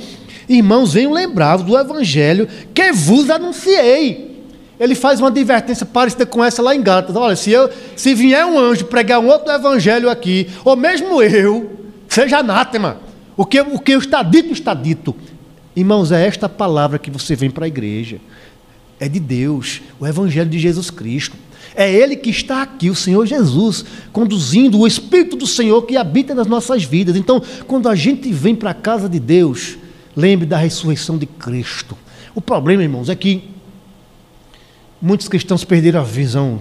irmãos, 0.49 0.92
venham 0.92 1.12
lembrar 1.12 1.56
do 1.59 1.76
Evangelho 1.76 2.49
que 2.73 2.92
vos 2.92 3.28
anunciei. 3.30 4.26
Ele 4.78 4.95
faz 4.95 5.21
uma 5.21 5.28
advertência 5.28 5.87
parecida 5.87 6.26
com 6.26 6.45
essa 6.45 6.62
lá 6.62 6.75
em 6.75 6.83
Gálatas. 6.83 7.16
Olha, 7.16 7.35
se, 7.35 7.50
eu, 7.50 7.71
se 7.97 8.14
vier 8.14 8.45
um 8.45 8.59
anjo 8.59 8.85
pregar 8.85 9.18
um 9.21 9.26
outro 9.26 9.50
evangelho 9.50 10.11
aqui, 10.11 10.49
ou 10.64 10.76
mesmo 10.76 11.23
eu, 11.23 11.71
seja 12.09 12.38
anátema. 12.38 12.99
O 13.37 13.45
que, 13.45 13.61
o 13.61 13.78
que 13.78 13.92
está 13.92 14.23
dito, 14.23 14.52
está 14.52 14.75
dito. 14.75 15.14
Irmãos, 15.76 16.11
é 16.11 16.26
esta 16.26 16.49
palavra 16.49 16.99
que 16.99 17.11
você 17.11 17.37
vem 17.37 17.50
para 17.50 17.66
a 17.66 17.68
igreja. 17.68 18.18
É 18.99 19.06
de 19.06 19.21
Deus, 19.21 19.83
o 20.00 20.06
Evangelho 20.06 20.49
de 20.49 20.59
Jesus 20.59 20.88
Cristo. 20.90 21.37
É 21.75 21.92
Ele 21.92 22.16
que 22.16 22.30
está 22.30 22.62
aqui, 22.62 22.88
o 22.88 22.95
Senhor 22.95 23.26
Jesus, 23.26 23.85
conduzindo 24.11 24.78
o 24.78 24.87
Espírito 24.87 25.37
do 25.37 25.47
Senhor 25.47 25.83
que 25.83 25.99
habita 25.99 26.35
nas 26.35 26.47
nossas 26.47 26.83
vidas. 26.83 27.14
Então, 27.14 27.42
quando 27.66 27.90
a 27.90 27.95
gente 27.95 28.33
vem 28.33 28.54
para 28.54 28.71
a 28.71 28.75
casa 28.75 29.06
de 29.06 29.21
Deus, 29.21 29.76
lembre 30.16 30.47
da 30.47 30.56
ressurreição 30.56 31.18
de 31.18 31.26
Cristo. 31.26 31.95
O 32.35 32.40
problema, 32.40 32.83
irmãos, 32.83 33.11
é 33.11 33.14
que 33.14 33.50
muitos 35.00 35.28
cristãos 35.28 35.62
perderam 35.62 36.00
a 36.00 36.04
visão 36.04 36.59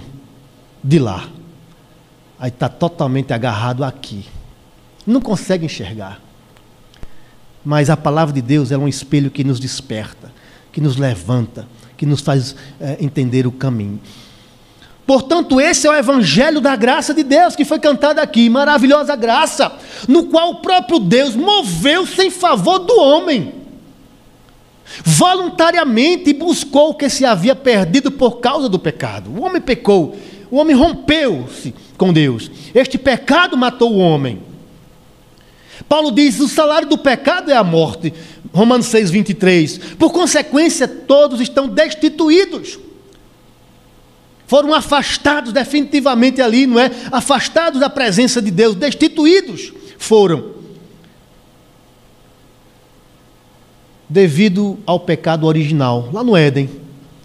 de 0.84 1.00
lá. 1.00 1.30
Aí 2.38 2.50
está 2.50 2.68
totalmente 2.68 3.32
agarrado 3.32 3.86
aqui. 3.86 4.26
Não 5.08 5.22
consegue 5.22 5.66
enxergar. 5.66 6.25
Mas 7.66 7.90
a 7.90 7.98
palavra 7.98 8.34
de 8.34 8.42
Deus 8.42 8.72
é 8.72 8.78
um 8.78 8.88
espelho 8.88 9.32
que 9.32 9.44
nos 9.44 9.60
desperta, 9.60 10.32
que 10.72 10.80
nos 10.80 10.96
levanta, 10.96 11.68
que 11.98 12.06
nos 12.06 12.22
faz 12.22 12.56
é, 12.80 12.98
entender 13.02 13.48
o 13.48 13.52
caminho. 13.52 14.00
Portanto, 15.06 15.60
esse 15.60 15.86
é 15.88 15.90
o 15.90 15.96
evangelho 15.96 16.62
da 16.62 16.76
graça 16.76 17.14
de 17.14 17.24
Deus 17.24 17.56
que 17.56 17.66
foi 17.66 17.80
cantado 17.80 18.20
aqui, 18.20 18.50
maravilhosa 18.50 19.16
graça, 19.16 19.72
no 20.08 20.26
qual 20.26 20.52
o 20.52 20.56
próprio 20.56 21.00
Deus 21.00 21.36
moveu-se 21.36 22.22
em 22.24 22.32
favor 22.32 22.80
do 22.80 23.00
homem. 23.00 23.54
Voluntariamente 25.04 26.34
buscou 26.34 26.90
o 26.92 26.94
que 26.94 27.10
se 27.10 27.26
havia 27.26 27.56
perdido 27.56 28.12
por 28.12 28.40
causa 28.40 28.70
do 28.70 28.80
pecado. 28.80 29.32
O 29.32 29.44
homem 29.44 29.62
pecou, 29.62 30.16
o 30.50 30.58
homem 30.58 30.76
rompeu-se 30.76 31.74
com 31.98 32.14
Deus. 32.14 32.50
Este 32.74 32.98
pecado 32.98 33.58
matou 33.58 33.94
o 33.94 33.98
homem. 33.98 34.42
Paulo 35.88 36.12
diz: 36.12 36.40
o 36.40 36.48
salário 36.48 36.88
do 36.88 36.98
pecado 36.98 37.52
é 37.52 37.56
a 37.56 37.64
morte. 37.64 38.14
Romanos 38.54 38.88
6, 38.88 39.12
23. 39.12 39.78
Por 40.00 40.12
consequência, 40.12 40.88
todos 40.88 41.42
estão 41.42 41.68
destituídos. 41.68 42.80
Foram 44.48 44.74
afastados 44.74 45.52
definitivamente 45.52 46.42
ali, 46.42 46.68
não 46.68 46.80
é? 46.80 46.92
Afastados 47.12 47.80
da 47.80 47.90
presença 47.90 48.42
de 48.42 48.52
Deus, 48.52 48.76
destituídos 48.76 49.74
foram. 49.98 50.54
Devido 54.08 54.78
ao 54.86 55.00
pecado 55.00 55.48
original, 55.48 56.10
lá 56.14 56.24
no 56.24 56.38
Éden, 56.38 56.70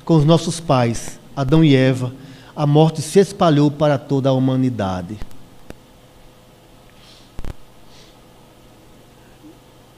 com 0.02 0.16
os 0.16 0.24
nossos 0.24 0.58
pais, 0.58 1.20
Adão 1.36 1.62
e 1.62 1.76
Eva, 1.76 2.12
a 2.56 2.66
morte 2.66 3.02
se 3.02 3.20
espalhou 3.20 3.70
para 3.70 3.98
toda 3.98 4.30
a 4.30 4.32
humanidade. 4.32 5.18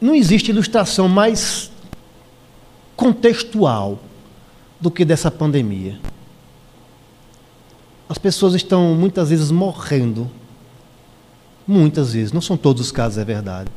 Não 0.03 0.17
existe 0.17 0.51
ilustração 0.51 1.09
mais 1.09 1.71
contextual 2.97 4.01
do 4.81 4.91
que 4.91 5.05
dessa 5.05 5.31
pandemia. 5.31 6.01
As 8.09 8.19
pessoas 8.19 8.55
estão 8.55 8.97
muitas 8.97 9.31
vezes 9.31 9.53
morrendo, 9.53 10.29
muitas 11.65 12.15
vezes, 12.15 12.33
não 12.33 12.41
são 12.41 12.57
todos 12.57 12.83
os 12.83 12.91
casos, 12.91 13.17
é 13.17 13.25
verdade, 13.25 13.71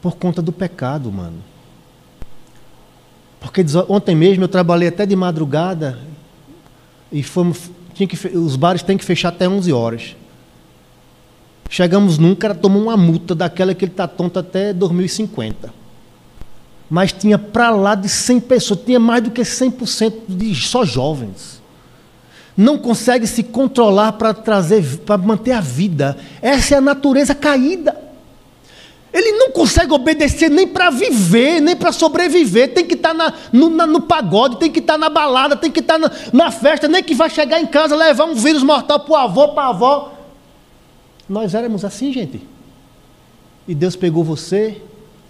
por 0.00 0.16
conta 0.16 0.40
do 0.40 0.50
pecado 0.50 1.10
humano. 1.10 1.44
Porque 3.38 3.62
ontem 3.86 4.14
mesmo 4.14 4.44
eu 4.44 4.48
trabalhei 4.48 4.88
até 4.88 5.04
de 5.04 5.14
madrugada 5.14 5.98
e 7.12 7.22
fomos, 7.22 7.70
que, 7.94 8.08
os 8.34 8.56
bares 8.56 8.82
têm 8.82 8.96
que 8.96 9.04
fechar 9.04 9.28
até 9.28 9.46
11 9.46 9.70
horas. 9.74 10.16
Chegamos 11.72 12.18
o 12.18 12.34
cara 12.34 12.52
tomou 12.52 12.82
uma 12.82 12.96
multa 12.96 13.32
daquela 13.32 13.72
que 13.72 13.84
ele 13.84 13.92
está 13.92 14.08
tonto 14.08 14.40
até 14.40 14.72
2050. 14.72 15.72
Mas 16.90 17.12
tinha 17.12 17.38
para 17.38 17.70
lá 17.70 17.94
de 17.94 18.08
100 18.08 18.40
pessoas, 18.40 18.80
tinha 18.84 18.98
mais 18.98 19.22
do 19.22 19.30
que 19.30 19.40
100% 19.40 20.14
de 20.26 20.52
só 20.56 20.84
jovens. 20.84 21.62
Não 22.56 22.76
consegue 22.76 23.24
se 23.24 23.44
controlar 23.44 24.14
para 24.14 24.34
trazer, 24.34 24.84
para 25.06 25.16
manter 25.16 25.52
a 25.52 25.60
vida. 25.60 26.18
Essa 26.42 26.74
é 26.74 26.78
a 26.78 26.80
natureza 26.80 27.36
caída. 27.36 27.96
Ele 29.12 29.30
não 29.38 29.52
consegue 29.52 29.92
obedecer 29.92 30.50
nem 30.50 30.66
para 30.66 30.90
viver, 30.90 31.60
nem 31.60 31.76
para 31.76 31.92
sobreviver. 31.92 32.74
Tem 32.74 32.84
que 32.84 32.94
estar 32.94 33.14
tá 33.14 33.32
no, 33.52 33.70
no, 33.70 34.00
pagode, 34.00 34.58
tem 34.58 34.72
que 34.72 34.80
estar 34.80 34.94
tá 34.94 34.98
na 34.98 35.08
balada, 35.08 35.54
tem 35.54 35.70
que 35.70 35.78
estar 35.78 36.00
tá 36.00 36.10
na, 36.32 36.44
na, 36.44 36.50
festa, 36.50 36.88
nem 36.88 37.02
que 37.02 37.14
vai 37.14 37.30
chegar 37.30 37.60
em 37.60 37.66
casa 37.66 37.94
levar 37.94 38.24
um 38.24 38.34
vírus 38.34 38.64
mortal 38.64 38.98
para 38.98 39.12
o 39.12 39.16
avô, 39.16 39.48
para 39.48 39.62
a 39.62 39.68
avó. 39.68 40.19
Nós 41.30 41.54
éramos 41.54 41.84
assim, 41.84 42.12
gente. 42.12 42.42
E 43.68 43.72
Deus 43.72 43.94
pegou 43.94 44.24
você 44.24 44.82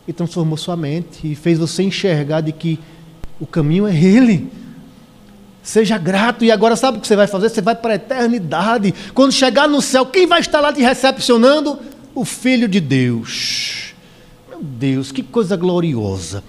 e 0.08 0.14
transformou 0.14 0.56
sua 0.56 0.74
mente 0.74 1.30
e 1.30 1.34
fez 1.34 1.58
você 1.58 1.82
enxergar 1.82 2.40
de 2.40 2.52
que 2.52 2.80
o 3.38 3.46
caminho 3.46 3.86
é 3.86 3.94
Ele. 3.94 4.50
Seja 5.62 5.98
grato 5.98 6.42
e 6.42 6.50
agora 6.50 6.74
sabe 6.74 6.96
o 6.96 7.00
que 7.02 7.06
você 7.06 7.14
vai 7.14 7.26
fazer? 7.26 7.50
Você 7.50 7.60
vai 7.60 7.74
para 7.74 7.92
a 7.92 7.96
eternidade. 7.96 8.94
Quando 9.12 9.30
chegar 9.32 9.68
no 9.68 9.82
céu, 9.82 10.06
quem 10.06 10.26
vai 10.26 10.40
estar 10.40 10.62
lá 10.62 10.72
te 10.72 10.80
recepcionando? 10.80 11.78
O 12.14 12.24
Filho 12.24 12.66
de 12.66 12.80
Deus. 12.80 13.92
Meu 14.48 14.62
Deus, 14.62 15.12
que 15.12 15.22
coisa 15.22 15.54
gloriosa. 15.54 16.42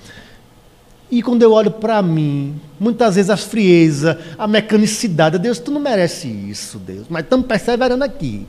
E 1.12 1.22
quando 1.22 1.42
eu 1.42 1.52
olho 1.52 1.72
para 1.72 2.02
mim, 2.02 2.56
muitas 2.80 3.16
vezes 3.16 3.30
a 3.30 3.36
frieza, 3.36 4.18
a 4.38 4.48
mecanicidade, 4.48 5.38
Deus, 5.38 5.60
tu 5.60 5.72
não 5.72 5.82
merece 5.82 6.30
isso, 6.30 6.78
Deus, 6.78 7.08
mas 7.10 7.26
estamos 7.26 7.46
perseverando 7.46 8.06
aqui 8.06 8.48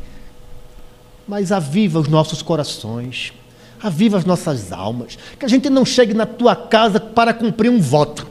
mas 1.26 1.52
aviva 1.52 2.00
os 2.00 2.08
nossos 2.08 2.42
corações, 2.42 3.32
aviva 3.80 4.16
as 4.16 4.24
nossas 4.24 4.72
almas, 4.72 5.18
que 5.38 5.44
a 5.44 5.48
gente 5.48 5.68
não 5.68 5.84
chegue 5.84 6.14
na 6.14 6.26
tua 6.26 6.54
casa 6.54 7.00
para 7.00 7.32
cumprir 7.34 7.70
um 7.70 7.80
voto. 7.80 8.26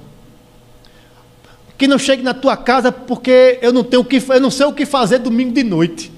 Que 1.78 1.88
não 1.88 1.98
chegue 1.98 2.22
na 2.22 2.34
tua 2.34 2.56
casa 2.56 2.92
porque 2.92 3.58
eu 3.62 3.74
não 3.74 3.84
tenho 3.84 4.04
que, 4.06 4.24
eu 4.30 4.40
não 4.40 4.52
sei 4.52 4.66
o 4.66 4.74
que 4.74 4.86
fazer 4.86 5.20
domingo 5.20 5.52
de 5.52 5.64
noite. 5.64 6.12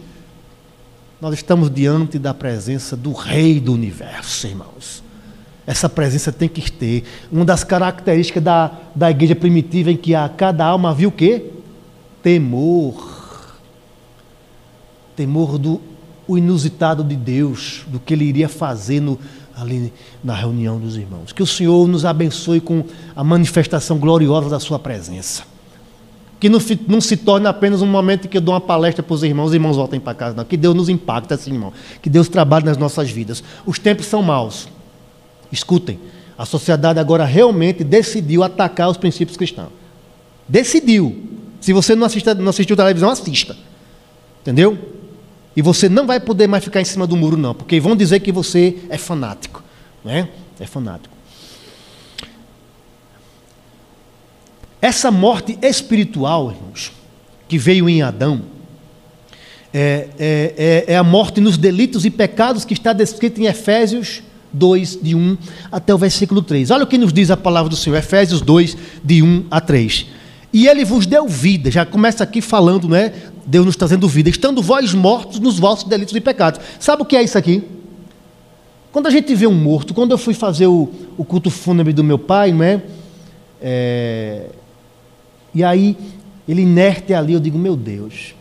Nós 1.22 1.36
estamos 1.36 1.72
diante 1.72 2.20
da 2.20 2.34
presença 2.34 2.98
do 2.98 3.14
Rei 3.14 3.62
do 3.62 3.74
Universo, 3.74 4.46
irmãos. 4.46 5.02
Essa 5.66 5.88
presença 5.88 6.34
tem 6.34 6.50
que 6.50 6.70
ter. 6.70 7.06
Uma 7.32 7.46
das 7.46 7.64
características 7.64 8.44
da, 8.44 8.72
da 8.94 9.10
igreja 9.10 9.34
primitiva 9.34 9.90
em 9.90 9.96
que 9.96 10.14
a 10.14 10.28
cada 10.28 10.66
alma 10.66 10.94
viu 10.94 11.08
o 11.08 11.12
quê? 11.14 11.46
Temor. 12.22 13.56
Temor 15.16 15.58
do 15.58 15.80
o 16.28 16.38
inusitado 16.38 17.04
de 17.04 17.16
Deus, 17.16 17.84
do 17.88 18.00
que 18.00 18.14
Ele 18.14 18.26
iria 18.26 18.48
fazer 18.48 19.00
no, 19.00 19.20
ali 19.56 19.94
na 20.24 20.34
reunião 20.34 20.80
dos 20.80 20.98
irmãos. 20.98 21.32
Que 21.32 21.44
o 21.44 21.48
Senhor 21.48 21.88
nos 21.88 22.06
abençoe 22.06 22.60
com 22.60 22.84
a 23.16 23.24
manifestação 23.24 23.98
gloriosa 23.98 24.50
da 24.50 24.60
Sua 24.60 24.80
presença. 24.80 25.44
Que 26.40 26.50
não, 26.50 26.60
não 26.88 27.00
se 27.00 27.16
torne 27.16 27.48
apenas 27.48 27.82
um 27.82 27.88
momento 27.88 28.26
em 28.26 28.28
que 28.30 28.38
eu 28.38 28.42
dou 28.42 28.54
uma 28.54 28.62
palestra 28.62 29.02
para 29.02 29.14
os 29.14 29.24
irmãos, 29.24 29.48
os 29.48 29.54
irmãos 29.54 29.78
voltem 29.78 30.00
para 30.00 30.14
casa, 30.14 30.36
não. 30.36 30.44
Que 30.44 30.58
Deus 30.58 30.76
nos 30.76 30.90
impacte 30.90 31.34
assim, 31.34 31.54
irmão. 31.54 31.72
Que 32.02 32.10
Deus 32.10 32.28
trabalhe 32.28 32.66
nas 32.66 32.78
nossas 32.78 33.10
vidas. 33.10 33.44
Os 33.66 33.80
tempos 33.80 34.06
são 34.08 34.22
maus. 34.22 34.68
Escutem, 35.52 36.00
a 36.38 36.46
sociedade 36.46 37.00
agora 37.00 37.24
realmente 37.24 37.84
decidiu 37.84 38.44
atacar 38.44 38.90
os 38.90 38.98
princípios 38.98 39.38
cristãos. 39.38 39.70
Decidiu. 40.48 41.30
Se 41.62 41.72
você 41.72 41.96
não, 41.96 42.06
assista, 42.06 42.34
não 42.34 42.50
assistiu 42.50 42.76
televisão, 42.76 43.10
assista. 43.10 43.56
Entendeu? 44.42 44.78
E 45.56 45.62
você 45.62 45.88
não 45.88 46.08
vai 46.08 46.20
poder 46.20 46.48
mais 46.48 46.64
ficar 46.64 46.82
em 46.82 46.86
cima 46.86 47.06
do 47.06 47.16
muro, 47.16 47.38
não, 47.38 47.54
porque 47.54 47.80
vão 47.80 47.96
dizer 47.96 48.20
que 48.20 48.32
você 48.32 48.78
é 48.90 48.98
fanático. 48.98 49.64
Né? 50.04 50.30
É 50.60 50.66
fanático. 50.66 51.14
Essa 54.82 55.10
morte 55.10 55.58
espiritual, 55.62 56.52
irmãos, 56.52 56.92
que 57.48 57.58
veio 57.58 57.88
em 57.88 58.02
Adão, 58.02 58.42
é, 59.74 60.10
é, 60.20 60.54
é, 60.58 60.86
é, 60.94 60.98
a 60.98 61.04
morte 61.04 61.40
nos 61.40 61.58
delitos 61.58 62.06
e 62.06 62.10
pecados 62.10 62.66
que 62.66 62.74
está 62.74 62.92
descrito 62.94 63.42
em 63.42 63.46
Efésios 63.46 64.22
2, 64.52 65.00
de 65.02 65.16
1 65.16 65.38
até 65.72 65.94
o 65.96 65.98
versículo 65.98 66.42
3. 66.42 66.70
Olha 66.70 66.84
o 66.84 66.88
que 66.88 66.98
nos 66.98 67.12
diz 67.12 67.32
a 67.32 67.38
palavra 67.38 67.70
do 67.70 67.76
Senhor, 67.76 67.96
Efésios 67.96 68.42
2, 68.42 68.78
de 69.04 69.24
1 69.24 69.46
a 69.50 69.60
3. 69.60 70.06
E 70.54 70.68
ele 70.68 70.86
vos 70.86 71.08
deu 71.08 71.28
vida, 71.28 71.72
já 71.72 71.84
começa 71.86 72.24
aqui 72.24 72.40
falando, 72.40 72.88
né, 72.88 73.12
Deus 73.46 73.66
nos 73.66 73.76
trazendo 73.76 74.08
vida, 74.08 74.30
estando 74.30 74.62
vós 74.62 74.94
mortos 74.94 75.40
nos 75.40 75.60
vossos 75.60 75.88
delitos 75.88 76.16
e 76.16 76.22
pecados. 76.22 76.62
Sabe 76.80 77.02
o 77.02 77.06
que 77.06 77.16
é 77.16 77.24
isso 77.24 77.38
aqui? 77.38 77.64
Quando 78.92 79.08
a 79.08 79.10
gente 79.10 79.34
vê 79.36 79.48
um 79.48 79.54
morto, 79.54 79.94
quando 79.94 80.12
eu 80.12 80.18
fui 80.18 80.34
fazer 80.34 80.68
o, 80.68 80.90
o 81.18 81.26
culto 81.26 81.50
fúnebre 81.50 81.94
do 81.94 82.04
meu 82.04 82.20
pai, 82.20 82.52
não 82.52 82.64
é? 82.64 82.82
é? 83.62 84.50
E 85.54 85.64
aí, 85.64 85.98
ele 86.48 86.62
inerte 86.62 87.14
ali, 87.14 87.34
eu 87.34 87.40
digo, 87.40 87.58
meu 87.58 87.76
Deus, 87.76 88.36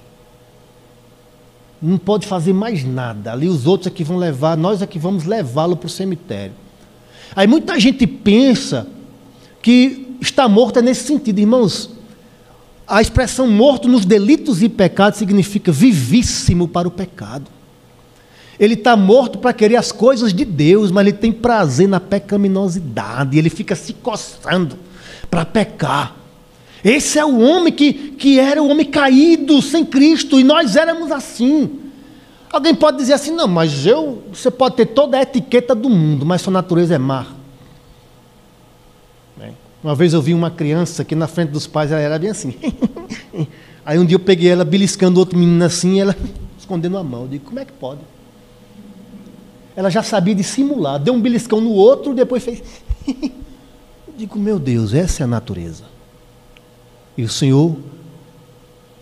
não 1.81 1.99
pode 1.99 2.27
fazer 2.27 2.53
mais 2.53 2.85
nada. 2.85 3.33
Ali 3.33 3.49
os 3.49 3.67
outros 3.67 3.89
é 3.89 3.91
que 3.91 4.05
vão 4.05 4.17
levar, 4.17 4.57
nós 4.57 4.83
é 4.83 4.87
que 4.87 4.99
vamos 4.99 5.25
levá-lo 5.25 5.77
para 5.77 5.87
o 5.87 5.91
cemitério. 5.91 6.55
Aí 7.35 7.47
muita 7.47 7.81
gente 7.81 8.07
pensa 8.07 8.87
que 9.61 10.17
está 10.21 10.49
morto 10.49 10.79
é 10.79 10.83
nesse 10.83 11.07
sentido, 11.07 11.39
irmãos 11.39 11.92
a 12.87 13.01
expressão 13.01 13.47
morto 13.49 13.89
nos 13.89 14.05
delitos 14.05 14.63
e 14.63 14.69
pecados 14.69 15.19
significa 15.19 15.73
vivíssimo 15.73 16.69
para 16.69 16.89
o 16.89 16.91
pecado. 16.91 17.47
Ele 18.59 18.75
está 18.75 18.97
morto 18.97 19.39
para 19.39 19.53
querer 19.53 19.77
as 19.77 19.91
coisas 19.91 20.33
de 20.33 20.45
Deus, 20.45 20.91
mas 20.91 21.07
ele 21.07 21.17
tem 21.17 21.33
prazer 21.33 21.89
na 21.89 21.99
pecaminosidade, 21.99 23.39
ele 23.39 23.51
fica 23.51 23.75
se 23.75 23.93
coçando 23.95 24.77
para 25.31 25.45
pecar. 25.45 26.17
Esse 26.85 27.19
é 27.19 27.25
o 27.25 27.39
homem 27.39 27.73
que, 27.73 27.93
que 27.93 28.39
era 28.39 28.63
o 28.63 28.69
homem 28.69 28.87
caído, 28.87 29.63
sem 29.63 29.85
Cristo, 29.85 30.39
e 30.39 30.45
nós 30.45 30.77
éramos 30.77 31.11
assim. 31.11 31.79
Alguém 32.53 32.75
pode 32.75 32.99
dizer 32.99 33.15
assim, 33.15 33.31
não, 33.31 33.49
mas 33.49 33.87
eu, 33.87 34.23
você 34.33 34.51
pode 34.51 34.77
ter 34.77 34.87
toda 34.87 35.17
a 35.17 35.23
etiqueta 35.23 35.75
do 35.75 35.89
mundo, 35.89 36.27
mas 36.27 36.43
sua 36.43 36.53
natureza 36.53 36.95
é 36.95 36.99
má. 36.99 37.27
Uma 39.83 39.95
vez 39.95 40.13
eu 40.13 40.23
vi 40.23 40.33
uma 40.33 40.51
criança 40.51 41.05
que 41.05 41.15
na 41.15 41.27
frente 41.27 41.51
dos 41.51 41.67
pais 41.67 41.91
ela 41.91 42.01
era 42.01 42.19
bem 42.19 42.31
assim. 42.31 42.55
Aí 43.85 43.99
um 43.99 44.05
dia 44.05 44.15
eu 44.15 44.21
peguei 44.21 44.51
ela 44.51 44.65
beliscando 44.65 45.19
outro 45.19 45.37
menino 45.37 45.65
assim, 45.65 45.97
e 45.97 46.01
ela 46.01 46.17
escondendo 46.59 46.97
a 46.97 47.03
mão. 47.03 47.23
Eu 47.23 47.29
digo, 47.29 47.45
como 47.47 47.59
é 47.59 47.65
que 47.65 47.73
pode? 47.73 48.01
Ela 49.75 49.91
já 49.91 50.03
sabia 50.03 50.35
dissimular, 50.35 51.01
deu 51.01 51.15
um 51.15 51.21
beliscão 51.21 51.61
no 51.61 51.71
outro, 51.71 52.15
depois 52.15 52.45
fez. 52.45 52.63
eu 53.07 54.15
digo, 54.17 54.39
meu 54.39 54.59
Deus, 54.59 54.95
essa 54.95 55.23
é 55.23 55.25
a 55.25 55.27
natureza. 55.27 55.85
E 57.17 57.25
o 57.25 57.29
Senhor 57.29 57.77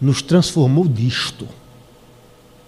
nos 0.01 0.23
transformou 0.23 0.89
disto. 0.89 1.47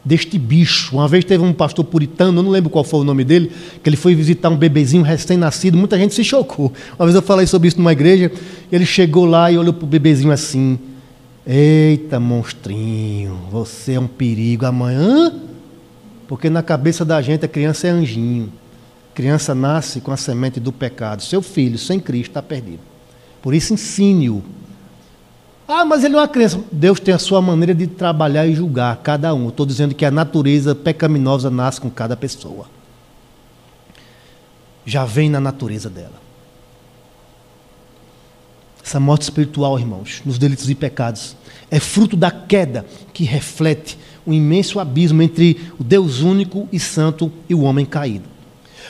Deste 0.04 0.38
bicho. 0.38 0.96
Uma 0.96 1.06
vez 1.06 1.24
teve 1.24 1.44
um 1.44 1.52
pastor 1.52 1.84
puritano, 1.84 2.38
eu 2.38 2.42
não 2.42 2.50
lembro 2.50 2.70
qual 2.70 2.84
foi 2.84 3.00
o 3.00 3.04
nome 3.04 3.24
dele, 3.24 3.50
que 3.82 3.88
ele 3.88 3.96
foi 3.96 4.14
visitar 4.14 4.48
um 4.48 4.56
bebezinho 4.56 5.02
recém-nascido, 5.02 5.78
muita 5.78 5.98
gente 5.98 6.14
se 6.14 6.24
chocou. 6.24 6.72
Uma 6.98 7.06
vez 7.06 7.14
eu 7.14 7.22
falei 7.22 7.46
sobre 7.46 7.68
isso 7.68 7.78
numa 7.78 7.92
igreja, 7.92 8.30
ele 8.70 8.84
chegou 8.86 9.24
lá 9.24 9.50
e 9.50 9.58
olhou 9.58 9.72
para 9.72 9.84
o 9.84 9.88
bebezinho 9.88 10.32
assim: 10.32 10.78
Eita, 11.46 12.20
monstrinho, 12.20 13.38
você 13.50 13.94
é 13.94 14.00
um 14.00 14.06
perigo 14.06 14.66
amanhã. 14.66 15.32
Porque 16.28 16.48
na 16.48 16.62
cabeça 16.62 17.04
da 17.04 17.20
gente 17.20 17.44
a 17.44 17.48
criança 17.48 17.88
é 17.88 17.90
anjinho. 17.90 18.50
Criança 19.14 19.54
nasce 19.54 20.00
com 20.00 20.10
a 20.10 20.16
semente 20.16 20.58
do 20.58 20.72
pecado. 20.72 21.22
Seu 21.22 21.42
filho, 21.42 21.76
sem 21.76 22.00
Cristo, 22.00 22.30
está 22.30 22.40
perdido. 22.40 22.80
Por 23.42 23.52
isso, 23.52 23.74
ensine-o 23.74 24.42
ah, 25.72 25.84
mas 25.84 26.04
ele 26.04 26.14
é 26.14 26.18
uma 26.18 26.28
criança. 26.28 26.60
Deus 26.70 27.00
tem 27.00 27.14
a 27.14 27.18
sua 27.18 27.40
maneira 27.40 27.74
de 27.74 27.86
trabalhar 27.86 28.46
e 28.46 28.54
julgar 28.54 28.96
cada 28.98 29.34
um. 29.34 29.48
Estou 29.48 29.64
dizendo 29.64 29.94
que 29.94 30.04
a 30.04 30.10
natureza 30.10 30.74
pecaminosa 30.74 31.50
nasce 31.50 31.80
com 31.80 31.90
cada 31.90 32.16
pessoa. 32.16 32.66
Já 34.84 35.04
vem 35.04 35.30
na 35.30 35.40
natureza 35.40 35.88
dela. 35.88 36.20
Essa 38.84 38.98
morte 38.98 39.22
espiritual, 39.22 39.78
irmãos, 39.78 40.20
nos 40.24 40.38
delitos 40.38 40.68
e 40.68 40.74
pecados, 40.74 41.36
é 41.70 41.78
fruto 41.78 42.16
da 42.16 42.30
queda 42.30 42.84
que 43.12 43.24
reflete 43.24 43.96
o 44.26 44.32
imenso 44.32 44.80
abismo 44.80 45.22
entre 45.22 45.60
o 45.78 45.84
Deus 45.84 46.20
único 46.20 46.68
e 46.72 46.78
santo 46.78 47.32
e 47.48 47.54
o 47.54 47.62
homem 47.62 47.86
caído. 47.86 48.28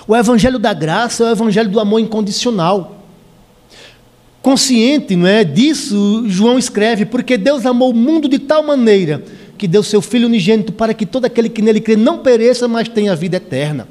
O 0.07 0.16
evangelho 0.16 0.59
da 0.59 0.73
graça 0.73 1.25
é 1.25 1.27
o 1.29 1.33
evangelho 1.33 1.71
do 1.71 1.79
amor 1.79 2.01
incondicional. 2.01 3.02
Consciente 4.42 5.14
não 5.14 5.28
é, 5.28 5.44
disso, 5.44 6.24
João 6.26 6.59
escreve, 6.59 7.07
porque 7.07 7.38
Deus 7.38 7.64
amou 7.64 7.92
o 7.92 7.94
mundo 7.94 8.28
de 8.28 8.40
tal 8.40 8.62
maneira 8.64 9.22
que 9.57 9.68
deu 9.68 9.85
seu 9.85 10.02
Filho 10.02 10.26
unigênito 10.26 10.72
para 10.72 10.92
que 10.92 11.07
todo 11.07 11.24
aquele 11.24 11.48
que 11.48 11.62
nele 11.62 11.81
crê 11.81 11.94
não 11.94 12.18
pereça, 12.18 12.66
mas 12.66 12.88
tenha 12.88 13.14
vida 13.14 13.37
eterna. 13.37 13.87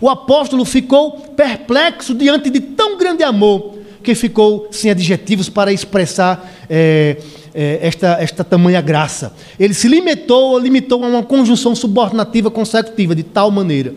O 0.00 0.08
apóstolo 0.08 0.64
ficou 0.64 1.12
perplexo 1.36 2.14
diante 2.14 2.48
de 2.50 2.60
tão 2.60 2.96
grande 2.96 3.24
amor 3.24 3.74
que 4.00 4.14
ficou 4.14 4.68
sem 4.70 4.92
adjetivos 4.92 5.48
para 5.48 5.72
expressar 5.72 6.54
é, 6.70 7.16
é, 7.52 7.80
esta, 7.82 8.18
esta 8.20 8.44
tamanha 8.44 8.80
graça. 8.80 9.32
Ele 9.58 9.74
se 9.74 9.88
limitou, 9.88 10.56
limitou 10.56 11.02
a 11.02 11.08
uma 11.08 11.22
conjunção 11.24 11.74
subordinativa 11.74 12.48
consecutiva 12.48 13.12
de 13.16 13.24
tal 13.24 13.50
maneira. 13.50 13.92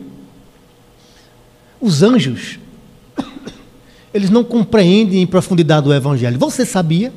Os 1.80 2.02
anjos 2.02 2.58
eles 4.13 4.30
não 4.30 4.43
compreendem 4.43 5.22
em 5.22 5.28
profundidade 5.28 5.88
o 5.88 5.93
Evangelho. 5.93 6.38
Você 6.39 6.65
sabia? 6.65 7.13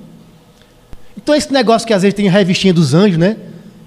Então, 1.16 1.34
esse 1.34 1.52
negócio 1.52 1.86
que 1.86 1.94
às 1.94 2.02
vezes 2.02 2.14
tem 2.14 2.28
a 2.28 2.32
revistinha 2.32 2.72
dos 2.72 2.94
anjos, 2.94 3.18
né? 3.18 3.36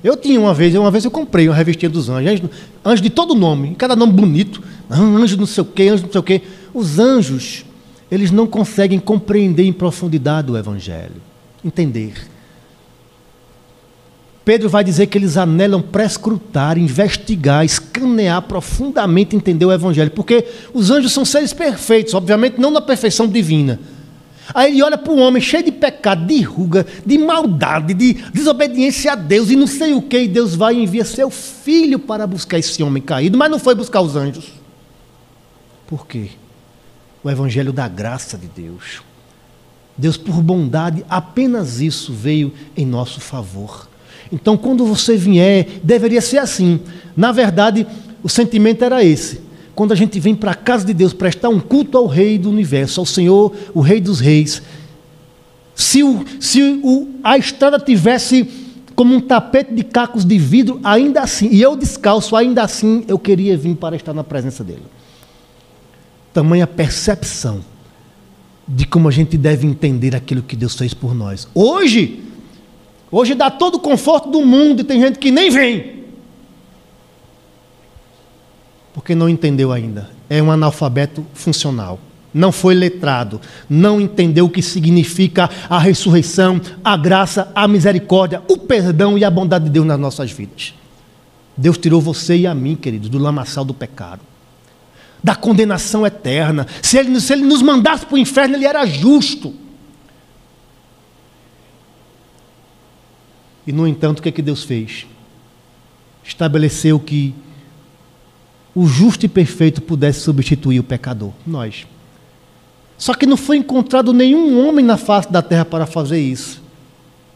Eu 0.04 0.16
tinha 0.16 0.40
uma 0.40 0.54
vez, 0.54 0.76
uma 0.76 0.92
vez 0.92 1.04
eu 1.04 1.12
comprei 1.12 1.48
uma 1.50 1.56
revistinha 1.56 1.90
dos 1.90 2.10
anjos, 2.10 2.32
anjo, 2.32 2.50
anjo 2.86 3.02
de 3.02 3.10
todo 3.10 3.34
nome, 3.34 3.76
cada 3.76 3.96
nome 3.96 4.14
bonito, 4.14 4.62
anjo 4.90 5.36
não 5.38 5.48
sei 5.48 5.64
o 5.64 5.66
quê, 5.66 5.90
anjo 5.90 6.04
não 6.04 6.12
sei 6.12 6.20
o 6.20 6.24
quê. 6.24 6.42
Os 6.74 7.00
anjos, 7.00 7.66
eles 8.12 8.30
não 8.30 8.46
conseguem 8.46 9.00
compreender 9.00 9.64
em 9.64 9.74
profundidade 9.74 10.52
o 10.52 10.58
Evangelho, 10.58 11.22
entender. 11.64 12.14
Pedro 14.46 14.70
vai 14.70 14.84
dizer 14.84 15.08
que 15.08 15.18
eles 15.18 15.38
anelam 15.38 15.82
prescrutar, 15.82 16.78
investigar, 16.78 17.66
escanear 17.66 18.44
profundamente, 18.44 19.36
entender 19.36 19.66
o 19.66 19.74
Evangelho, 19.74 20.12
porque 20.12 20.46
os 20.72 20.92
anjos 20.92 21.12
são 21.12 21.26
seres 21.26 21.52
perfeitos, 21.52 22.14
obviamente 22.14 22.62
não 22.62 22.70
na 22.70 22.80
perfeição 22.80 23.28
divina. 23.28 23.80
Aí 24.54 24.72
ele 24.72 24.84
olha 24.84 25.00
para 25.00 25.12
o 25.12 25.18
homem 25.18 25.42
cheio 25.42 25.64
de 25.64 25.72
pecado, 25.72 26.28
de 26.28 26.40
ruga, 26.44 26.86
de 27.04 27.18
maldade, 27.18 27.96
de 27.96 28.14
desobediência 28.32 29.14
a 29.14 29.16
Deus 29.16 29.50
e 29.50 29.56
não 29.56 29.66
sei 29.66 29.96
o 29.96 30.02
que, 30.04 30.20
e 30.20 30.28
Deus 30.28 30.54
vai 30.54 30.76
e 30.76 30.84
envia 30.84 31.04
seu 31.04 31.32
filho 31.32 31.98
para 31.98 32.28
buscar 32.28 32.60
esse 32.60 32.84
homem 32.84 33.02
caído, 33.02 33.40
mas 33.40 33.50
não 33.50 33.58
foi 33.58 33.74
buscar 33.74 34.02
os 34.02 34.16
anjos. 34.16 34.54
Por 35.88 36.06
quê? 36.06 36.30
O 37.24 37.32
Evangelho 37.32 37.74
da 37.74 37.88
graça 37.88 38.38
de 38.38 38.46
Deus. 38.46 39.02
Deus, 39.98 40.18
por 40.18 40.40
bondade, 40.44 41.04
apenas 41.10 41.82
isso 41.82 42.14
veio 42.14 42.54
em 42.78 42.86
nosso 42.86 43.20
favor. 43.20 43.88
Então, 44.32 44.58
quando 44.58 44.86
você 44.86 45.16
vier, 45.16 45.68
deveria 45.84 46.22
ser 46.22 46.38
assim. 46.38 46.80
Na 47.16 47.32
verdade, 47.32 47.86
o 48.24 48.30
sentimento 48.30 48.84
era 48.84 49.04
esse. 49.04 49.42
Quando 49.76 49.92
a 49.92 49.96
gente 49.96 50.20
vem 50.20 50.34
para 50.34 50.52
a 50.52 50.56
casa 50.56 50.86
de 50.86 50.94
Deus 50.94 51.14
prestar 51.14 51.50
um 51.50 51.60
culto 51.60 51.98
ao 51.98 52.08
Rei 52.08 52.38
do 52.38 52.50
universo, 52.50 53.00
ao 53.00 53.06
Senhor, 53.06 53.54
o 53.74 53.82
Rei 53.82 54.00
dos 54.00 54.20
Reis, 54.20 54.62
se, 55.76 56.02
o, 56.02 56.26
se 56.40 56.62
o, 56.62 57.10
a 57.24 57.38
estrada 57.38 57.78
tivesse 57.78 58.48
como 58.96 59.14
um 59.14 59.20
tapete 59.20 59.74
de 59.74 59.84
cacos 59.84 60.24
de 60.24 60.38
vidro, 60.38 60.80
ainda 60.82 61.22
assim, 61.22 61.50
e 61.52 61.62
eu 61.62 61.76
descalço, 61.76 62.36
ainda 62.36 62.64
assim, 62.64 63.04
eu 63.10 63.20
queria 63.20 63.58
vir 63.58 63.76
para 63.76 63.96
estar 63.96 64.14
na 64.14 64.24
presença 64.24 64.64
dele. 64.64 64.84
Tamanha 66.34 66.66
percepção 66.66 67.60
de 68.66 68.86
como 68.88 69.08
a 69.10 69.12
gente 69.12 69.38
deve 69.38 69.68
entender 69.68 70.16
aquilo 70.16 70.42
que 70.42 70.56
Deus 70.56 70.76
fez 70.76 70.94
por 70.94 71.14
nós. 71.14 71.48
Hoje, 71.54 72.24
Hoje 73.12 73.36
dá 73.36 73.50
todo 73.50 73.76
o 73.76 73.80
conforto 73.80 74.30
do 74.30 74.42
mundo 74.42 74.82
e 74.82 74.84
tem 74.84 75.00
gente 75.00 75.20
que 75.20 75.32
nem 75.32 75.50
vem. 75.50 76.04
Porque 78.94 79.14
não 79.14 79.30
entendeu 79.30 79.72
ainda. 79.72 80.10
É 80.30 80.42
um 80.42 80.52
analfabeto 80.52 81.26
funcional. 81.34 82.00
Não 82.34 82.52
foi 82.52 82.74
letrado. 82.74 83.40
Não 83.70 84.02
entendeu 84.02 84.46
o 84.46 84.50
que 84.50 84.62
significa 84.62 85.50
a 85.70 85.80
ressurreição, 85.80 86.60
a 86.84 86.98
graça, 86.98 87.52
a 87.54 87.68
misericórdia, 87.68 88.42
o 88.48 88.58
perdão 88.58 89.18
e 89.18 89.24
a 89.24 89.30
bondade 89.30 89.66
de 89.66 89.72
Deus 89.72 89.86
nas 89.86 90.00
nossas 90.00 90.32
vidas. 90.32 90.74
Deus 91.58 91.78
tirou 91.78 92.02
você 92.02 92.36
e 92.36 92.48
a 92.48 92.54
mim, 92.54 92.76
queridos, 92.76 93.10
do 93.10 93.18
lamaçal 93.18 93.64
do 93.64 93.74
pecado, 93.74 94.22
da 95.24 95.36
condenação 95.36 96.06
eterna. 96.06 96.68
Se 96.82 96.98
ele, 96.98 97.20
se 97.22 97.32
ele 97.32 97.44
nos 97.44 97.62
mandasse 97.62 98.06
para 98.06 98.16
o 98.16 98.18
inferno, 98.18 98.56
ele 98.56 98.66
era 98.66 98.86
justo. 98.86 99.54
E, 103.66 103.72
no 103.72 103.88
entanto, 103.88 104.20
o 104.20 104.22
que, 104.22 104.30
é 104.30 104.32
que 104.32 104.42
Deus 104.42 104.64
fez? 104.64 105.08
Estabeleceu 106.24 107.00
que 107.00 107.34
o 108.74 108.86
justo 108.86 109.26
e 109.26 109.30
perfeito 109.30 109.82
pudesse 109.82 110.20
substituir 110.20 110.80
o 110.80 110.84
pecador, 110.84 111.32
nós. 111.48 111.88
Só 112.98 113.14
que 113.14 113.26
não 113.26 113.38
foi 113.38 113.58
encontrado 113.58 114.14
nenhum 114.14 114.66
homem 114.66 114.84
na 114.84 114.98
face 114.98 115.32
da 115.32 115.42
terra 115.42 115.66
para 115.66 115.86
fazer 115.86 116.20
isso. 116.20 116.62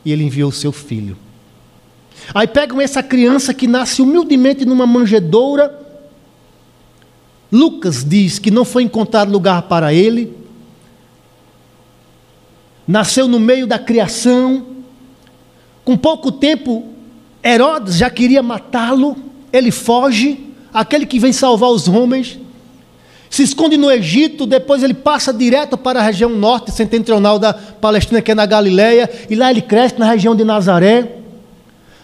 E 0.03 0.11
ele 0.11 0.23
enviou 0.23 0.49
o 0.49 0.53
seu 0.53 0.71
filho. 0.71 1.17
Aí 2.33 2.47
pegam 2.47 2.79
essa 2.79 3.01
criança 3.01 3.53
que 3.53 3.67
nasce 3.67 4.01
humildemente 4.01 4.65
numa 4.65 4.85
manjedoura. 4.85 5.77
Lucas 7.51 8.03
diz 8.03 8.37
que 8.37 8.51
não 8.51 8.63
foi 8.63 8.83
encontrado 8.83 9.31
lugar 9.31 9.63
para 9.63 9.93
ele. 9.93 10.37
Nasceu 12.87 13.27
no 13.27 13.39
meio 13.39 13.67
da 13.67 13.79
criação, 13.79 14.65
com 15.89 15.97
pouco 15.97 16.31
tempo, 16.31 16.85
Herodes 17.43 17.95
já 17.95 18.11
queria 18.11 18.43
matá-lo, 18.43 19.17
ele 19.51 19.71
foge, 19.71 20.39
aquele 20.71 21.03
que 21.03 21.17
vem 21.17 21.33
salvar 21.33 21.71
os 21.71 21.87
homens, 21.87 22.37
se 23.27 23.41
esconde 23.41 23.75
no 23.75 23.89
Egito, 23.89 24.45
depois 24.45 24.83
ele 24.83 24.93
passa 24.93 25.33
direto 25.33 25.79
para 25.79 25.99
a 25.99 26.03
região 26.03 26.29
norte 26.29 26.69
setentrional 26.69 27.39
da 27.39 27.55
Palestina, 27.55 28.21
que 28.21 28.29
é 28.29 28.35
na 28.35 28.45
Galileia, 28.45 29.09
e 29.27 29.33
lá 29.33 29.49
ele 29.49 29.63
cresce 29.63 29.97
na 29.97 30.05
região 30.05 30.35
de 30.35 30.43
Nazaré. 30.43 31.11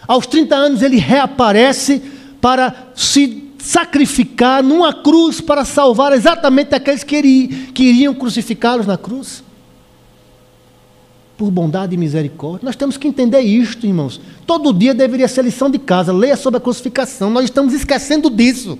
Aos 0.08 0.26
30 0.26 0.56
anos 0.56 0.82
ele 0.82 0.96
reaparece 0.96 2.02
para 2.40 2.74
se 2.92 3.52
sacrificar 3.60 4.64
numa 4.64 4.92
cruz 4.92 5.40
para 5.40 5.64
salvar 5.64 6.12
exatamente 6.12 6.74
aqueles 6.74 7.04
que 7.04 7.54
iriam 7.78 8.14
crucificá-los 8.14 8.84
na 8.84 8.98
cruz 8.98 9.45
por 11.36 11.50
bondade 11.50 11.94
e 11.94 11.98
misericórdia. 11.98 12.64
Nós 12.64 12.76
temos 12.76 12.96
que 12.96 13.06
entender 13.06 13.40
isto, 13.40 13.86
irmãos. 13.86 14.20
Todo 14.46 14.72
dia 14.72 14.94
deveria 14.94 15.28
ser 15.28 15.44
lição 15.44 15.70
de 15.70 15.78
casa. 15.78 16.12
Leia 16.12 16.36
sobre 16.36 16.58
a 16.58 16.60
crucificação. 16.60 17.30
Nós 17.30 17.44
estamos 17.44 17.74
esquecendo 17.74 18.30
disso. 18.30 18.78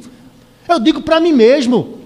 Eu 0.68 0.80
digo 0.80 1.02
para 1.02 1.20
mim 1.20 1.32
mesmo. 1.32 1.98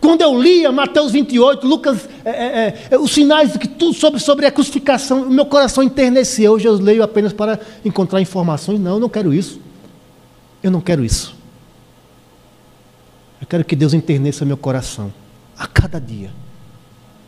Quando 0.00 0.22
eu 0.22 0.40
lia 0.40 0.72
Mateus 0.72 1.12
28, 1.12 1.66
Lucas, 1.66 2.08
é, 2.24 2.30
é, 2.30 2.88
é, 2.92 2.98
os 2.98 3.12
sinais 3.12 3.54
que 3.58 3.68
tudo 3.68 3.92
sobre, 3.92 4.18
sobre 4.18 4.46
a 4.46 4.50
crucificação, 4.50 5.24
o 5.24 5.30
meu 5.30 5.44
coração 5.44 5.84
enterneceu. 5.84 6.52
Hoje 6.52 6.66
eu 6.66 6.74
leio 6.74 7.02
apenas 7.02 7.34
para 7.34 7.60
encontrar 7.84 8.20
informações. 8.20 8.80
Não, 8.80 8.92
eu 8.92 9.00
não 9.00 9.10
quero 9.10 9.34
isso. 9.34 9.60
Eu 10.62 10.70
não 10.70 10.80
quero 10.80 11.04
isso. 11.04 11.34
Eu 13.40 13.46
quero 13.46 13.64
que 13.64 13.76
Deus 13.76 13.92
enterneça 13.92 14.44
meu 14.44 14.56
coração 14.56 15.12
a 15.58 15.66
cada 15.66 16.00
dia, 16.00 16.30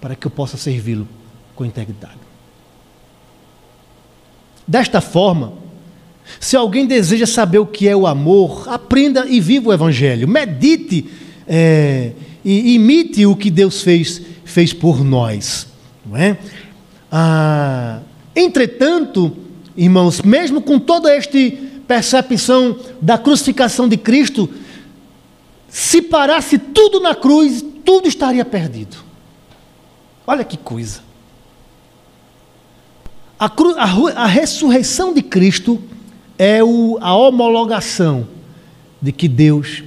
para 0.01 0.15
que 0.15 0.27
eu 0.27 0.31
possa 0.31 0.57
servi-lo 0.57 1.07
com 1.55 1.67
integridade. 1.67 2.32
Desta 4.67 5.01
forma, 5.01 5.53
se 6.39 6.57
alguém 6.57 6.87
deseja 6.87 7.27
saber 7.27 7.59
o 7.59 7.67
que 7.67 7.89
é 7.89 7.97
o 7.97 8.07
amor, 8.07 8.69
aprenda 8.69 9.27
e 9.29 9.41
viva 9.41 9.71
o 9.71 9.73
Evangelho. 9.73 10.29
Medite 10.29 11.07
é, 11.47 12.13
e 12.45 12.75
imite 12.75 13.27
o 13.27 13.37
que 13.37 13.51
Deus 13.51 13.83
fez, 13.83 14.21
fez 14.45 14.73
por 14.73 15.05
nós. 15.05 15.67
Não 16.05 16.17
é? 16.17 16.39
Ah, 17.11 18.01
entretanto, 18.35 19.37
irmãos, 19.77 20.23
mesmo 20.23 20.63
com 20.63 20.79
todo 20.79 21.09
este 21.09 21.51
percepção 21.87 22.79
da 23.01 23.19
crucificação 23.19 23.89
de 23.89 23.97
Cristo, 23.97 24.49
se 25.69 26.01
parasse 26.03 26.59
tudo 26.59 27.01
na 27.01 27.15
cruz, 27.15 27.65
tudo 27.85 28.09
estaria 28.09 28.45
perdido. 28.45 28.97
Olha 30.27 30.45
que 30.45 30.57
coisa. 30.57 31.01
A, 33.43 33.49
cru, 33.49 33.75
a, 33.77 34.23
a 34.23 34.27
ressurreição 34.27 35.13
de 35.13 35.21
Cristo 35.21 35.83
é 36.39 36.63
o, 36.63 36.97
a 37.01 37.13
homologação 37.13 38.29
de 39.01 39.11
que 39.11 39.27
Deus 39.27 39.83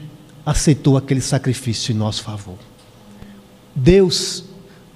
aceitou 0.46 0.98
aquele 0.98 1.22
sacrifício 1.22 1.94
em 1.94 1.96
nosso 1.96 2.22
favor. 2.22 2.58
Deus, 3.74 4.44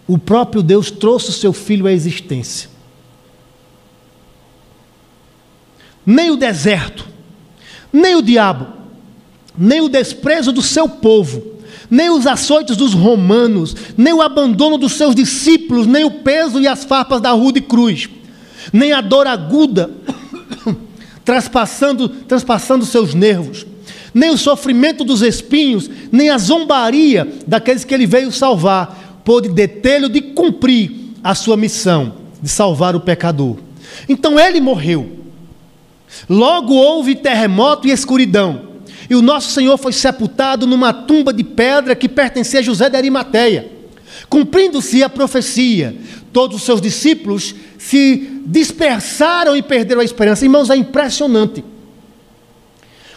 o 0.05 0.17
próprio 0.17 0.61
Deus 0.61 0.91
trouxe 0.91 1.29
o 1.29 1.31
seu 1.31 1.53
filho 1.53 1.87
à 1.87 1.93
existência. 1.93 2.69
Nem 6.05 6.29
o 6.29 6.35
deserto, 6.35 7.07
nem 7.93 8.17
o 8.17 8.21
diabo, 8.21 8.67
nem 9.57 9.79
o 9.79 9.87
desprezo 9.87 10.51
do 10.51 10.61
seu 10.61 10.89
povo, 10.89 11.41
nem 11.89 12.09
os 12.09 12.27
açoites 12.27 12.75
dos 12.75 12.93
romanos, 12.93 13.73
nem 13.95 14.11
o 14.11 14.21
abandono 14.21 14.77
dos 14.77 14.91
seus 14.95 15.15
discípulos, 15.15 15.87
nem 15.87 16.03
o 16.03 16.11
peso 16.11 16.59
e 16.59 16.67
as 16.67 16.83
farpas 16.83 17.21
da 17.21 17.31
rude 17.31 17.61
cruz, 17.61 18.09
nem 18.71 18.91
a 18.93 19.01
dor 19.01 19.27
aguda 19.27 19.89
transpassando, 21.29 22.09
transpassando 22.09 22.85
seus 22.85 23.13
nervos, 23.13 23.63
nem 24.11 24.31
o 24.31 24.37
sofrimento 24.37 25.03
dos 25.03 25.21
espinhos, 25.21 25.87
nem 26.11 26.31
a 26.31 26.39
zombaria 26.39 27.27
daqueles 27.45 27.83
que 27.83 27.93
ele 27.93 28.07
veio 28.07 28.31
salvar, 28.31 29.21
pôde 29.23 29.47
detê-lo 29.49 30.09
de 30.09 30.21
cumprir 30.21 30.91
a 31.23 31.35
sua 31.35 31.55
missão 31.55 32.13
de 32.41 32.49
salvar 32.49 32.95
o 32.95 32.99
pecador. 32.99 33.57
Então 34.07 34.39
ele 34.39 34.59
morreu. 34.59 35.19
Logo 36.27 36.73
houve 36.73 37.13
terremoto 37.13 37.87
e 37.87 37.91
escuridão. 37.91 38.69
E 39.07 39.15
o 39.15 39.21
nosso 39.21 39.51
Senhor 39.51 39.77
foi 39.77 39.93
sepultado 39.93 40.65
numa 40.65 40.91
tumba 40.91 41.31
de 41.31 41.43
pedra 41.43 41.95
que 41.95 42.09
pertencia 42.09 42.59
a 42.59 42.63
José 42.63 42.89
de 42.89 42.97
Arimateia. 42.97 43.71
Cumprindo-se 44.27 45.03
a 45.03 45.09
profecia, 45.09 45.95
todos 46.33 46.57
os 46.57 46.63
seus 46.63 46.81
discípulos 46.81 47.53
se 47.79 48.43
dispersaram 48.45 49.55
e 49.55 49.63
perderam 49.63 50.01
a 50.01 50.05
esperança. 50.05 50.45
Irmãos, 50.45 50.69
é 50.69 50.75
impressionante. 50.75 51.63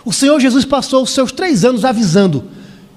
O 0.05 0.13
Senhor 0.13 0.41
Jesus 0.41 0.65
passou 0.65 1.03
os 1.03 1.11
seus 1.11 1.33
três 1.33 1.65
anos 1.65 1.85
avisando: 1.85 2.45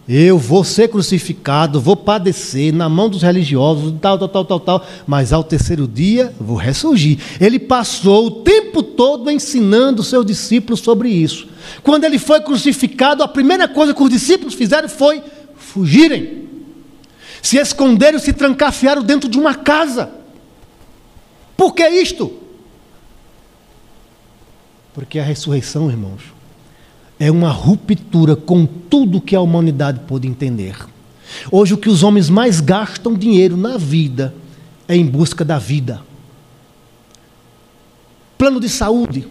eu 0.08 0.38
vou 0.38 0.64
ser 0.64 0.90
crucificado, 0.90 1.82
vou 1.82 1.96
padecer 1.96 2.72
na 2.72 2.88
mão 2.88 3.10
dos 3.10 3.24
religiosos, 3.24 3.96
tal, 4.00 4.20
tal, 4.20 4.28
tal, 4.30 4.46
tal, 4.46 4.60
tal, 4.60 4.88
mas 5.08 5.34
ao 5.34 5.44
terceiro 5.44 5.88
dia 5.88 6.32
vou 6.40 6.56
ressurgir. 6.56 7.18
Ele 7.42 7.58
passou 7.58 8.28
o 8.28 8.32
tempo 8.32 8.84
todo 8.84 9.32
ensinando 9.32 10.04
seus 10.04 10.24
discípulos 10.24 10.82
sobre 10.82 11.10
isso. 11.10 11.48
Quando 11.82 12.04
ele 12.04 12.20
foi 12.20 12.40
crucificado, 12.42 13.24
a 13.24 13.28
primeira 13.28 13.68
coisa 13.68 13.96
que 13.96 14.04
os 14.04 14.10
discípulos 14.12 14.54
fizeram 14.54 14.88
foi 14.88 15.24
fugirem. 15.56 16.46
Se 17.42 17.58
esconderam, 17.58 18.20
se 18.20 18.34
trancafiaram 18.34 19.02
dentro 19.02 19.28
de 19.28 19.40
uma 19.40 19.56
casa. 19.56 20.25
Por 21.56 21.74
que 21.74 21.88
isto? 21.88 22.32
Porque 24.94 25.20
a 25.20 25.24
ressurreição, 25.24 25.90
irmãos, 25.90 26.22
é 27.20 27.32
uma 27.32 27.50
ruptura 27.50 28.36
com 28.36 28.66
tudo 28.66 29.22
que 29.22 29.36
a 29.36 29.42
humanidade 29.42 30.02
pôde 30.08 30.28
entender. 30.28 30.76
Hoje, 31.52 31.74
o 31.74 31.78
que 31.78 31.90
os 31.90 32.04
homens 32.04 32.30
mais 32.30 32.60
gastam 32.60 33.14
dinheiro 33.14 33.58
na 33.58 33.78
vida 33.78 34.34
é 34.88 34.96
em 34.96 35.06
busca 35.06 35.44
da 35.44 35.58
vida. 35.58 36.02
Plano 38.38 38.60
de 38.60 38.70
saúde, 38.70 39.28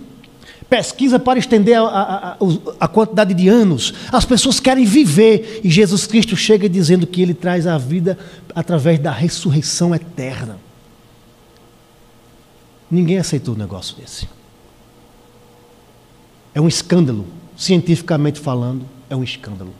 pesquisa 0.68 1.18
para 1.18 1.38
estender 1.38 1.76
a, 1.76 1.82
a, 1.82 2.30
a, 2.32 2.36
a, 2.80 2.88
quantidade 2.88 3.34
de 3.34 3.48
anos. 3.48 3.94
As 4.10 4.24
pessoas 4.24 4.58
querem 4.58 4.84
viver 4.84 5.60
e 5.62 5.70
Jesus 5.70 6.06
Cristo 6.06 6.36
chega 6.36 6.68
dizendo 6.68 7.06
que 7.06 7.22
Ele 7.22 7.34
traz 7.34 7.66
a 7.66 7.78
vida 7.78 8.18
através 8.54 8.98
da 8.98 9.12
ressurreição 9.12 9.94
eterna. 9.94 10.58
Ninguém 12.90 13.18
aceitou 13.18 13.54
um 13.54 13.58
negócio 13.58 13.96
desse. 13.96 14.28
É 16.54 16.60
um 16.60 16.68
escândalo 16.68 17.26
cientificamente 17.56 18.38
falando, 18.38 18.86
é 19.08 19.16
um 19.16 19.24
escândalo. 19.24 19.72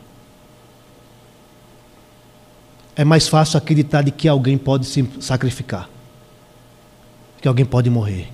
É 2.95 3.03
mais 3.03 3.27
fácil 3.27 3.57
acreditar 3.57 4.01
de 4.01 4.11
que 4.11 4.27
alguém 4.27 4.57
pode 4.57 4.85
se 4.85 5.07
sacrificar, 5.19 5.89
que 7.41 7.47
alguém 7.47 7.65
pode 7.65 7.89
morrer. 7.89 8.29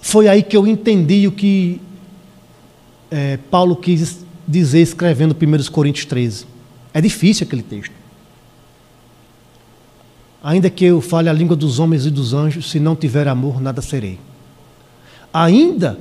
Foi 0.00 0.28
aí 0.28 0.42
que 0.42 0.56
eu 0.56 0.66
entendi 0.66 1.26
o 1.26 1.32
que 1.32 1.80
é, 3.10 3.36
Paulo 3.36 3.76
quis 3.76 4.24
dizer 4.46 4.80
escrevendo 4.80 5.32
1 5.34 5.70
Coríntios 5.70 6.06
13. 6.06 6.46
É 6.92 7.00
difícil 7.00 7.46
aquele 7.46 7.62
texto. 7.62 8.01
Ainda 10.42 10.68
que 10.68 10.84
eu 10.84 11.00
fale 11.00 11.28
a 11.28 11.32
língua 11.32 11.56
dos 11.56 11.78
homens 11.78 12.04
e 12.04 12.10
dos 12.10 12.34
anjos, 12.34 12.70
se 12.70 12.80
não 12.80 12.96
tiver 12.96 13.28
amor, 13.28 13.60
nada 13.60 13.80
serei. 13.80 14.18
Ainda 15.32 15.98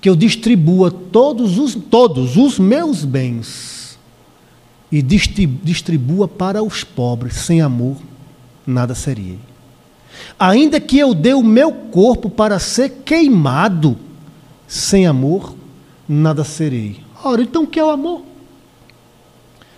que 0.00 0.08
eu 0.08 0.16
distribua 0.16 0.90
todos 0.90 1.58
os, 1.58 1.74
todos 1.74 2.36
os 2.36 2.58
meus 2.58 3.04
bens 3.04 3.98
e 4.90 5.00
distribua 5.00 6.28
para 6.28 6.62
os 6.62 6.84
pobres, 6.84 7.36
sem 7.36 7.60
amor, 7.62 7.96
nada 8.66 8.94
seria. 8.94 9.38
Ainda 10.38 10.80
que 10.80 10.98
eu 10.98 11.14
dê 11.14 11.32
o 11.32 11.42
meu 11.42 11.72
corpo 11.72 12.28
para 12.28 12.58
ser 12.58 13.02
queimado, 13.04 13.96
sem 14.66 15.06
amor, 15.06 15.54
nada 16.08 16.44
serei. 16.44 17.00
Ora, 17.22 17.42
então 17.42 17.62
o 17.62 17.66
que 17.66 17.78
é 17.80 17.84
o 17.84 17.90
amor? 17.90 18.22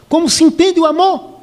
Como 0.08 0.28
se 0.28 0.42
entende 0.42 0.80
o 0.80 0.86
amor? 0.86 1.35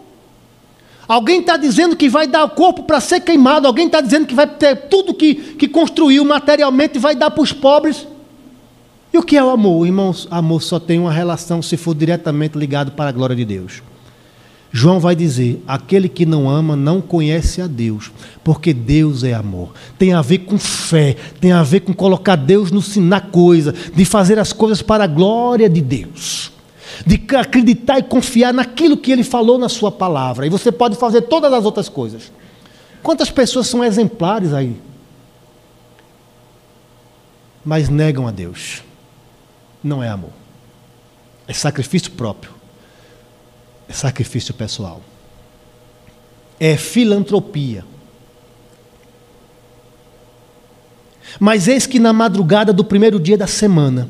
Alguém 1.07 1.41
está 1.41 1.57
dizendo 1.57 1.95
que 1.95 2.07
vai 2.07 2.27
dar 2.27 2.45
o 2.45 2.49
corpo 2.49 2.83
para 2.83 2.99
ser 2.99 3.19
queimado, 3.19 3.67
alguém 3.67 3.87
está 3.87 3.99
dizendo 3.99 4.25
que 4.25 4.33
vai 4.33 4.47
ter 4.47 4.87
tudo 4.87 5.13
que, 5.13 5.35
que 5.35 5.67
construiu 5.67 6.23
materialmente 6.23 6.97
vai 6.97 7.15
dar 7.15 7.29
para 7.31 7.43
os 7.43 7.51
pobres. 7.51 8.07
E 9.13 9.17
o 9.17 9.23
que 9.23 9.37
é 9.37 9.43
o 9.43 9.49
amor? 9.49 9.85
Irmãos, 9.85 10.27
amor 10.31 10.61
só 10.61 10.79
tem 10.79 10.99
uma 10.99 11.11
relação 11.11 11.61
se 11.61 11.77
for 11.77 11.93
diretamente 11.93 12.57
ligado 12.57 12.93
para 12.93 13.09
a 13.09 13.13
glória 13.13 13.35
de 13.35 13.45
Deus. 13.45 13.83
João 14.75 14.99
vai 14.99 15.15
dizer: 15.15 15.61
aquele 15.67 16.09
que 16.09 16.25
não 16.25 16.49
ama 16.49 16.75
não 16.75 16.99
conhece 16.99 17.61
a 17.61 17.67
Deus, 17.67 18.11
porque 18.43 18.73
Deus 18.73 19.23
é 19.23 19.33
amor. 19.35 19.71
Tem 19.99 20.13
a 20.13 20.21
ver 20.23 20.39
com 20.39 20.57
fé, 20.57 21.15
tem 21.39 21.51
a 21.51 21.61
ver 21.61 21.81
com 21.81 21.93
colocar 21.93 22.35
Deus 22.35 22.71
no, 22.71 22.81
na 23.03 23.21
coisa, 23.21 23.75
de 23.93 24.03
fazer 24.03 24.39
as 24.39 24.51
coisas 24.51 24.81
para 24.81 25.03
a 25.03 25.07
glória 25.07 25.69
de 25.69 25.79
Deus, 25.79 26.51
de 27.05 27.21
acreditar 27.35 27.99
e 27.99 28.03
confiar 28.03 28.53
naquilo 28.53 28.97
que 28.97 29.11
Ele 29.11 29.23
falou 29.23 29.57
na 29.57 29.69
Sua 29.69 29.91
palavra. 29.91 30.45
E 30.45 30.49
você 30.49 30.71
pode 30.71 30.95
fazer 30.95 31.23
todas 31.23 31.51
as 31.53 31.65
outras 31.65 31.89
coisas. 31.89 32.31
Quantas 33.01 33.29
pessoas 33.29 33.67
são 33.67 33.83
exemplares 33.83 34.53
aí? 34.53 34.79
Mas 37.65 37.89
negam 37.89 38.27
a 38.27 38.31
Deus 38.31 38.81
não 39.83 40.01
é 40.01 40.07
amor. 40.07 40.31
É 41.47 41.53
sacrifício 41.53 42.11
próprio. 42.11 42.53
É 43.87 43.93
sacrifício 43.93 44.53
pessoal. 44.53 45.01
É 46.59 46.77
filantropia. 46.77 47.83
Mas 51.39 51.67
eis 51.67 51.85
que 51.85 51.99
na 51.99 52.13
madrugada 52.13 52.71
do 52.71 52.83
primeiro 52.83 53.19
dia 53.19 53.37
da 53.37 53.47
semana, 53.47 54.07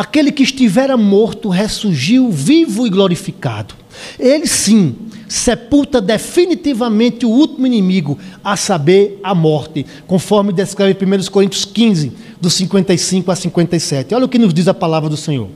aquele 0.00 0.32
que 0.32 0.42
estivera 0.42 0.96
morto 0.96 1.50
ressurgiu 1.50 2.30
vivo 2.30 2.86
e 2.86 2.90
glorificado. 2.90 3.74
Ele 4.18 4.46
sim 4.46 4.96
sepulta 5.28 6.00
definitivamente 6.00 7.26
o 7.26 7.28
último 7.28 7.66
inimigo, 7.66 8.18
a 8.42 8.56
saber, 8.56 9.20
a 9.22 9.34
morte, 9.34 9.84
conforme 10.06 10.54
descreve 10.54 10.96
1 11.04 11.30
Coríntios 11.30 11.66
15, 11.66 12.12
dos 12.40 12.54
55 12.54 13.30
a 13.30 13.36
57. 13.36 14.14
Olha 14.14 14.24
o 14.24 14.28
que 14.28 14.38
nos 14.38 14.54
diz 14.54 14.68
a 14.68 14.74
palavra 14.74 15.10
do 15.10 15.18
Senhor. 15.18 15.48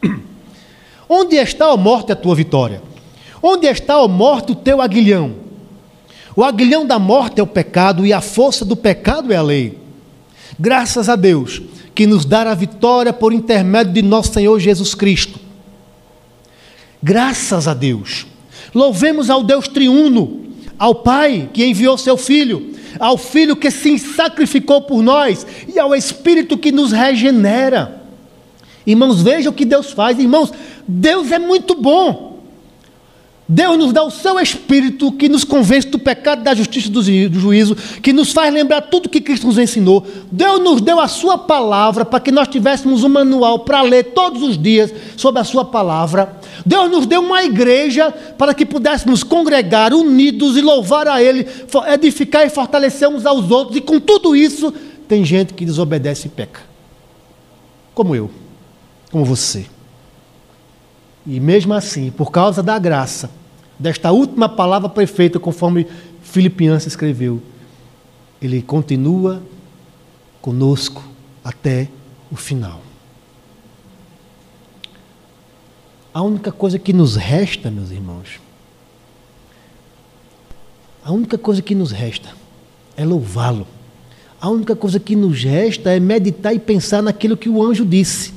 Onde 1.08 1.34
está 1.34 1.72
a 1.72 1.76
morte 1.76 2.12
a 2.12 2.16
tua 2.16 2.36
vitória? 2.36 2.80
Onde 3.42 3.66
está 3.66 3.94
a 3.94 4.06
morte 4.06 4.52
o 4.52 4.54
teu 4.54 4.80
aguilhão? 4.80 5.34
O 6.36 6.44
aguilhão 6.44 6.86
da 6.86 7.00
morte 7.00 7.40
é 7.40 7.42
o 7.42 7.48
pecado 7.48 8.06
e 8.06 8.12
a 8.12 8.20
força 8.20 8.64
do 8.64 8.76
pecado 8.76 9.32
é 9.32 9.36
a 9.36 9.42
lei. 9.42 9.87
Graças 10.58 11.08
a 11.08 11.16
Deus 11.16 11.62
que 11.94 12.06
nos 12.06 12.24
dá 12.24 12.42
a 12.50 12.54
vitória 12.54 13.12
por 13.12 13.32
intermédio 13.32 13.92
de 13.92 14.02
nosso 14.02 14.32
Senhor 14.32 14.58
Jesus 14.58 14.94
Cristo. 14.94 15.38
Graças 17.02 17.68
a 17.68 17.74
Deus. 17.74 18.26
Louvemos 18.74 19.30
ao 19.30 19.42
Deus 19.42 19.68
triuno, 19.68 20.46
ao 20.78 20.96
Pai 20.96 21.48
que 21.52 21.64
enviou 21.64 21.96
seu 21.96 22.16
Filho, 22.16 22.74
ao 22.98 23.16
Filho 23.16 23.56
que 23.56 23.70
se 23.70 23.98
sacrificou 23.98 24.82
por 24.82 25.02
nós 25.02 25.46
e 25.72 25.78
ao 25.78 25.94
Espírito 25.94 26.58
que 26.58 26.72
nos 26.72 26.92
regenera. 26.92 28.02
Irmãos, 28.86 29.22
vejam 29.22 29.52
o 29.52 29.54
que 29.54 29.64
Deus 29.64 29.92
faz. 29.92 30.18
Irmãos, 30.18 30.52
Deus 30.86 31.30
é 31.30 31.38
muito 31.38 31.74
bom. 31.74 32.27
Deus 33.50 33.78
nos 33.78 33.94
dá 33.94 34.02
o 34.02 34.10
seu 34.10 34.38
Espírito 34.38 35.10
que 35.10 35.26
nos 35.26 35.42
convence 35.42 35.88
do 35.88 35.98
pecado, 35.98 36.42
da 36.42 36.54
justiça 36.54 36.88
e 37.10 37.28
do 37.28 37.40
juízo, 37.40 37.74
que 38.02 38.12
nos 38.12 38.30
faz 38.30 38.52
lembrar 38.52 38.82
tudo 38.82 39.08
que 39.08 39.22
Cristo 39.22 39.46
nos 39.46 39.56
ensinou. 39.56 40.06
Deus 40.30 40.60
nos 40.60 40.82
deu 40.82 41.00
a 41.00 41.08
sua 41.08 41.38
palavra 41.38 42.04
para 42.04 42.20
que 42.20 42.30
nós 42.30 42.46
tivéssemos 42.48 43.04
um 43.04 43.08
manual 43.08 43.60
para 43.60 43.80
ler 43.80 44.12
todos 44.12 44.42
os 44.42 44.58
dias 44.58 44.92
sobre 45.16 45.40
a 45.40 45.44
sua 45.44 45.64
palavra. 45.64 46.38
Deus 46.66 46.90
nos 46.90 47.06
deu 47.06 47.22
uma 47.22 47.42
igreja 47.42 48.10
para 48.36 48.52
que 48.52 48.66
pudéssemos 48.66 49.22
congregar 49.22 49.94
unidos 49.94 50.54
e 50.58 50.60
louvar 50.60 51.08
a 51.08 51.22
Ele, 51.22 51.46
edificar 51.90 52.46
e 52.46 52.50
fortalecer 52.50 53.08
uns 53.08 53.24
aos 53.24 53.50
outros. 53.50 53.78
E 53.78 53.80
com 53.80 53.98
tudo 53.98 54.36
isso, 54.36 54.74
tem 55.08 55.24
gente 55.24 55.54
que 55.54 55.64
desobedece 55.64 56.26
e 56.26 56.30
peca. 56.30 56.60
Como 57.94 58.14
eu, 58.14 58.30
como 59.10 59.24
você. 59.24 59.64
E 61.26 61.40
mesmo 61.40 61.72
assim, 61.72 62.10
por 62.10 62.30
causa 62.30 62.62
da 62.62 62.78
graça, 62.78 63.37
desta 63.78 64.10
última 64.10 64.48
palavra 64.48 64.88
perfeita, 64.88 65.38
conforme 65.38 65.86
Filipiança 66.22 66.88
escreveu, 66.88 67.40
ele 68.40 68.62
continua 68.62 69.42
conosco 70.40 71.02
até 71.44 71.88
o 72.30 72.36
final. 72.36 72.80
A 76.12 76.22
única 76.22 76.50
coisa 76.50 76.78
que 76.78 76.92
nos 76.92 77.16
resta, 77.16 77.70
meus 77.70 77.90
irmãos, 77.90 78.40
a 81.04 81.12
única 81.12 81.38
coisa 81.38 81.62
que 81.62 81.74
nos 81.74 81.92
resta 81.92 82.30
é 82.96 83.04
louvá-lo. 83.04 83.66
A 84.40 84.48
única 84.48 84.76
coisa 84.76 85.00
que 85.00 85.16
nos 85.16 85.42
resta 85.42 85.90
é 85.90 85.98
meditar 85.98 86.54
e 86.54 86.58
pensar 86.58 87.02
naquilo 87.02 87.36
que 87.36 87.48
o 87.48 87.62
anjo 87.62 87.84
disse. 87.84 88.32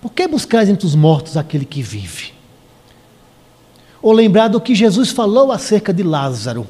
Por 0.00 0.12
que 0.12 0.26
buscais 0.26 0.68
entre 0.68 0.86
os 0.86 0.94
mortos 0.94 1.36
aquele 1.36 1.64
que 1.64 1.82
vive? 1.82 2.32
Ou 4.02 4.12
lembrar 4.12 4.48
do 4.48 4.60
que 4.60 4.74
Jesus 4.74 5.10
falou 5.10 5.52
acerca 5.52 5.92
de 5.92 6.02
Lázaro. 6.02 6.66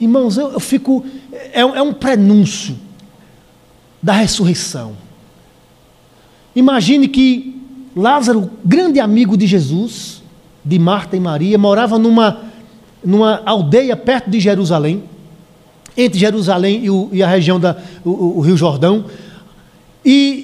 Irmãos, 0.00 0.38
eu, 0.38 0.52
eu 0.52 0.60
fico. 0.60 1.04
É, 1.52 1.60
é 1.60 1.82
um 1.82 1.92
prenúncio 1.92 2.76
da 4.02 4.12
ressurreição. 4.14 4.96
Imagine 6.54 7.06
que 7.08 7.60
Lázaro, 7.94 8.50
grande 8.64 9.00
amigo 9.00 9.36
de 9.36 9.46
Jesus, 9.46 10.22
de 10.64 10.78
Marta 10.78 11.16
e 11.16 11.20
Maria, 11.20 11.58
morava 11.58 11.98
numa, 11.98 12.44
numa 13.04 13.42
aldeia 13.44 13.96
perto 13.96 14.30
de 14.30 14.40
Jerusalém, 14.40 15.04
entre 15.96 16.18
Jerusalém 16.18 16.84
e, 16.84 16.90
o, 16.90 17.08
e 17.12 17.22
a 17.22 17.28
região 17.28 17.60
do 17.60 18.40
Rio 18.40 18.56
Jordão. 18.56 19.04
E 20.04 20.39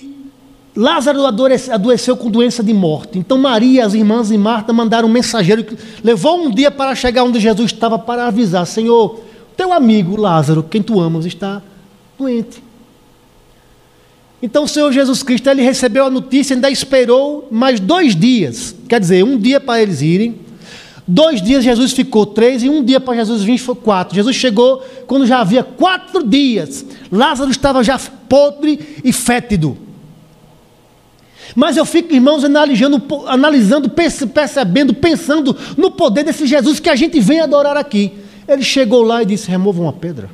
Lázaro 0.77 1.25
adoeceu 1.25 2.19
com 2.19 2.31
doença 2.31 2.63
de 2.63 2.75
morte. 2.75 3.19
Então 3.19 3.39
Maria, 3.39 3.87
as 3.87 3.95
irmãs 3.95 4.31
e 4.31 4.37
Marta 4.37 4.75
mandaram 4.75 5.09
um 5.09 5.11
mensageiro 5.11 5.65
que 5.65 5.75
levou 6.05 6.39
um 6.39 6.51
dia 6.51 6.71
para 6.71 6.95
chegar 6.95 7.25
onde 7.25 7.41
Jesus 7.41 7.73
estava 7.73 7.99
para 7.99 8.27
avisar: 8.27 8.67
Senhor, 8.67 9.21
teu 9.57 9.73
amigo 9.73 10.21
Lázaro, 10.21 10.63
quem 10.63 10.83
tu 10.83 11.01
amas, 11.01 11.25
está 11.25 11.63
doente. 12.19 12.63
Então 14.43 14.65
o 14.65 14.69
Senhor 14.69 14.93
Jesus 14.93 15.23
Cristo 15.23 15.49
ele 15.49 15.63
recebeu 15.63 16.05
a 16.05 16.11
notícia, 16.11 16.55
ainda 16.55 16.71
esperou 16.71 17.49
mais 17.51 17.81
dois 17.81 18.15
dias. 18.15 18.77
Quer 18.87 19.01
dizer, 19.01 19.25
um 19.25 19.39
dia 19.39 19.59
para 19.59 19.81
eles 19.81 20.03
irem. 20.03 20.41
Dois 21.09 21.41
dias 21.41 21.65
Jesus 21.65 21.93
ficou 21.93 22.27
três 22.27 22.63
e 22.63 22.69
um 22.69 22.85
dia 22.85 23.01
para 23.01 23.15
Jesus 23.15 23.43
vir 23.43 23.57
foi 23.57 23.77
quatro. 23.77 24.15
Jesus 24.15 24.37
chegou 24.37 24.85
quando 25.07 25.25
já 25.25 25.41
havia 25.41 25.63
quatro 25.65 26.23
dias. 26.23 26.85
Lázaro 27.11 27.51
estava 27.51 27.83
já 27.83 27.99
podre 28.29 29.01
e 29.03 29.11
fétido. 29.11 29.86
Mas 31.55 31.77
eu 31.77 31.85
fico, 31.85 32.13
irmãos, 32.13 32.45
analisando, 32.45 33.03
analisando, 33.27 33.89
percebendo, 33.91 34.95
pensando 34.95 35.57
no 35.77 35.91
poder 35.91 36.25
desse 36.25 36.47
Jesus 36.47 36.81
que 36.81 36.91
a 36.91 36.97
gente 36.97 37.21
vem 37.21 37.41
adorar 37.41 37.77
aqui. 37.77 38.13
Ele 38.49 38.63
chegou 38.63 39.03
lá 39.03 39.23
e 39.23 39.27
disse: 39.27 39.51
remova 39.51 39.81
uma 39.81 39.93
pedra. 39.93 40.31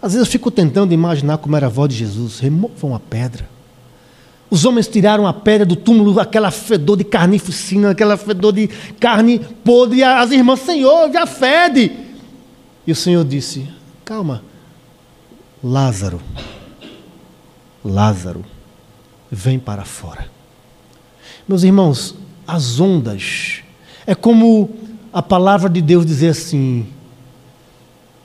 Às 0.00 0.12
vezes 0.12 0.26
eu 0.26 0.30
fico 0.30 0.50
tentando 0.50 0.92
imaginar 0.92 1.38
como 1.38 1.56
era 1.56 1.66
a 1.66 1.70
voz 1.70 1.90
de 1.90 1.96
Jesus: 1.96 2.38
remova 2.38 2.86
uma 2.86 3.00
pedra. 3.00 3.48
Os 4.50 4.66
homens 4.66 4.86
tiraram 4.86 5.26
a 5.26 5.32
pedra 5.32 5.64
do 5.64 5.74
túmulo, 5.74 6.20
aquela 6.20 6.50
fedor 6.50 6.98
de 6.98 7.04
carnificina, 7.04 7.92
aquela 7.92 8.18
fedor 8.18 8.52
de 8.52 8.68
carne 9.00 9.38
podre. 9.64 10.00
E 10.00 10.04
as 10.04 10.30
irmãs, 10.30 10.60
Senhor, 10.60 11.10
já 11.10 11.26
fede. 11.26 11.90
E 12.86 12.92
o 12.92 12.96
Senhor 12.96 13.24
disse: 13.24 13.66
Calma, 14.04 14.42
Lázaro, 15.64 16.20
Lázaro, 17.84 18.44
vem 19.32 19.58
para 19.58 19.82
fora. 19.82 20.30
Meus 21.48 21.62
irmãos, 21.62 22.14
as 22.46 22.78
ondas, 22.78 23.62
é 24.06 24.14
como 24.14 24.70
a 25.10 25.22
palavra 25.22 25.70
de 25.70 25.80
Deus 25.80 26.04
dizer 26.04 26.28
assim: 26.28 26.86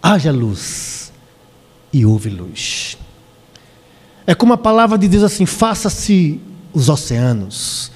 haja 0.04 0.32
luz 0.32 1.14
e 1.94 2.06
houve 2.06 2.30
luz. 2.30 2.98
É 4.26 4.36
como 4.36 4.52
a 4.52 4.58
palavra 4.58 4.98
de 4.98 5.08
Deus 5.08 5.24
assim: 5.24 5.46
faça-se 5.46 6.42
os 6.74 6.90
oceanos, 6.90 7.90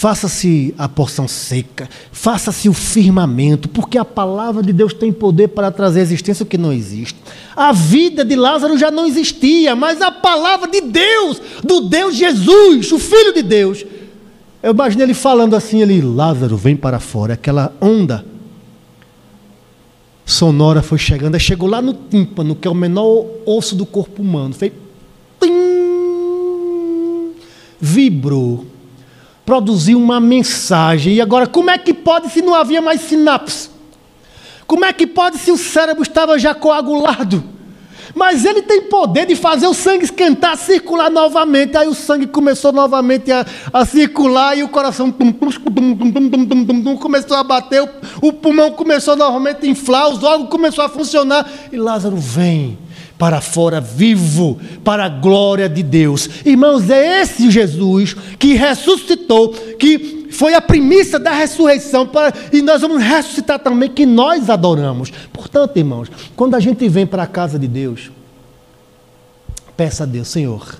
faça-se 0.00 0.74
a 0.78 0.88
porção 0.88 1.28
seca, 1.28 1.86
faça-se 2.10 2.70
o 2.70 2.72
firmamento, 2.72 3.68
porque 3.68 3.98
a 3.98 4.04
palavra 4.04 4.62
de 4.62 4.72
Deus 4.72 4.94
tem 4.94 5.12
poder 5.12 5.48
para 5.48 5.70
trazer 5.70 6.00
existência 6.00 6.46
que 6.46 6.56
não 6.56 6.72
existe. 6.72 7.18
A 7.54 7.70
vida 7.70 8.24
de 8.24 8.34
Lázaro 8.34 8.78
já 8.78 8.90
não 8.90 9.06
existia, 9.06 9.76
mas 9.76 10.00
a 10.00 10.10
palavra 10.10 10.70
de 10.70 10.80
Deus, 10.80 11.42
do 11.62 11.82
Deus 11.82 12.16
Jesus, 12.16 12.90
o 12.92 12.98
Filho 12.98 13.34
de 13.34 13.42
Deus. 13.42 13.84
Eu 14.62 14.72
imaginei 14.72 15.04
ele 15.04 15.12
falando 15.12 15.54
assim 15.54 15.82
ali, 15.82 16.00
Lázaro, 16.00 16.56
vem 16.56 16.76
para 16.76 16.98
fora, 16.98 17.34
aquela 17.34 17.70
onda 17.78 18.24
sonora 20.24 20.80
foi 20.80 20.96
chegando, 20.96 21.34
aí 21.34 21.40
chegou 21.40 21.68
lá 21.68 21.82
no 21.82 21.92
tímpano, 21.92 22.54
que 22.54 22.66
é 22.66 22.70
o 22.70 22.74
menor 22.74 23.26
osso 23.44 23.76
do 23.76 23.84
corpo 23.84 24.22
humano, 24.22 24.54
fez 24.54 24.72
vibrou 27.78 28.69
produzir 29.44 29.94
uma 29.94 30.20
mensagem. 30.20 31.14
E 31.14 31.20
agora, 31.20 31.46
como 31.46 31.70
é 31.70 31.78
que 31.78 31.92
pode 31.92 32.30
se 32.30 32.42
não 32.42 32.54
havia 32.54 32.80
mais 32.80 33.00
sinapse? 33.02 33.70
Como 34.66 34.84
é 34.84 34.92
que 34.92 35.06
pode 35.06 35.38
se 35.38 35.50
o 35.50 35.56
cérebro 35.56 36.02
estava 36.02 36.38
já 36.38 36.54
coagulado? 36.54 37.42
Mas 38.14 38.44
ele 38.44 38.62
tem 38.62 38.82
poder 38.82 39.26
de 39.26 39.36
fazer 39.36 39.66
o 39.66 39.74
sangue 39.74 40.04
esquentar, 40.04 40.56
circular 40.56 41.10
novamente. 41.10 41.76
Aí 41.76 41.88
o 41.88 41.94
sangue 41.94 42.26
começou 42.26 42.72
novamente 42.72 43.30
a, 43.30 43.46
a 43.72 43.84
circular 43.84 44.56
e 44.56 44.62
o 44.62 44.68
coração 44.68 45.14
começou 47.00 47.36
a 47.36 47.44
bater, 47.44 47.82
o, 47.82 47.88
o 48.22 48.32
pulmão 48.32 48.72
começou 48.72 49.16
novamente 49.16 49.66
a 49.66 49.68
inflar, 49.68 50.08
os 50.08 50.22
órgãos 50.22 50.50
começaram 50.50 50.88
a 50.88 50.92
funcionar. 50.92 51.48
E 51.72 51.76
Lázaro 51.76 52.16
vem 52.16 52.78
para 53.20 53.42
fora 53.42 53.82
vivo, 53.82 54.58
para 54.82 55.04
a 55.04 55.08
glória 55.10 55.68
de 55.68 55.82
Deus. 55.82 56.26
Irmãos, 56.42 56.88
é 56.88 57.20
esse 57.20 57.50
Jesus 57.50 58.16
que 58.38 58.54
ressuscitou, 58.54 59.50
que 59.78 60.28
foi 60.32 60.54
a 60.54 60.60
primícia 60.62 61.18
da 61.18 61.30
ressurreição, 61.30 62.06
para, 62.06 62.32
e 62.50 62.62
nós 62.62 62.80
vamos 62.80 63.02
ressuscitar 63.02 63.58
também, 63.58 63.90
que 63.90 64.06
nós 64.06 64.48
adoramos. 64.48 65.12
Portanto, 65.34 65.76
irmãos, 65.76 66.10
quando 66.34 66.54
a 66.54 66.60
gente 66.60 66.88
vem 66.88 67.06
para 67.06 67.24
a 67.24 67.26
casa 67.26 67.58
de 67.58 67.68
Deus, 67.68 68.10
peça 69.76 70.04
a 70.04 70.06
Deus, 70.06 70.28
Senhor, 70.28 70.78